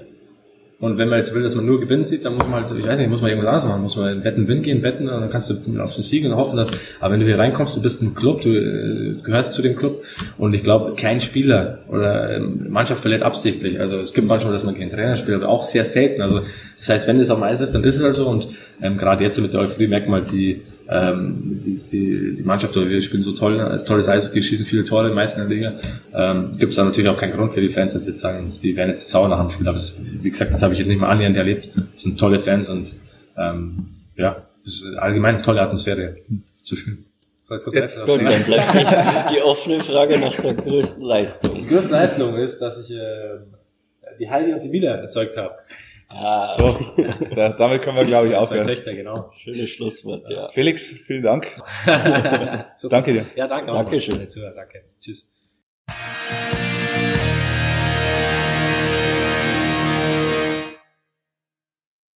[0.82, 2.88] und wenn man jetzt will, dass man nur Gewinn sieht, dann muss man halt, ich
[2.88, 5.22] weiß nicht, muss man irgendwas anderes machen, muss man in Wetten Win gehen, betten und
[5.22, 7.84] dann kannst du auf den Sieg und hoffen, dass, aber wenn du hier reinkommst, du
[7.84, 10.04] bist ein Club, du äh, gehörst zu dem Club
[10.40, 13.80] und ich glaube, kein Spieler oder ähm, Mannschaft verliert absichtlich.
[13.80, 16.24] Also es gibt manchmal, dass man gegen Trainer spielt, aber auch sehr selten.
[16.24, 16.42] Also
[16.80, 18.48] das heißt, wenn es am Eis ist, dann ist es halt so und
[18.82, 20.62] ähm, gerade jetzt mit der Euphorie merkt man halt die,
[20.92, 24.84] ähm, die, die, die Mannschaft, oder wir spielen so toll, also tolles Eishockey, schießen viele
[24.84, 25.80] Tore, die meisten in der Liga.
[26.14, 28.76] Ähm, Gibt es da natürlich auch keinen Grund für die Fans, dass jetzt sagen, die
[28.76, 29.68] werden jetzt sauer nach dem Spiel.
[29.68, 31.70] Aber das, wie gesagt, das habe ich jetzt nicht mal annähernd erlebt.
[31.94, 32.92] Das sind tolle Fans und
[33.38, 36.18] ähm, ja, das ist allgemein eine tolle Atmosphäre
[36.58, 37.06] zu spielen.
[37.44, 38.08] So, jetzt kommt Jetzt Satz.
[38.08, 41.56] dann bleibt die, die offene Frage nach der größten Leistung.
[41.56, 43.00] Die größte Leistung ist, dass ich äh,
[44.20, 45.56] die Heidi und die Mila erzeugt habe.
[46.16, 46.78] Ah, so.
[47.36, 48.68] Da, damit können wir, glaube ich, Zwei aufhören.
[48.68, 49.32] Töchter, genau.
[49.38, 50.50] schönes Schlusswort, ja.
[50.50, 51.48] Felix, vielen Dank.
[51.86, 53.26] Danke dir.
[53.36, 53.72] Ja, danke.
[53.72, 53.76] auch.
[53.76, 54.28] Dankeschön.
[54.56, 54.84] Danke.
[55.00, 55.34] Tschüss.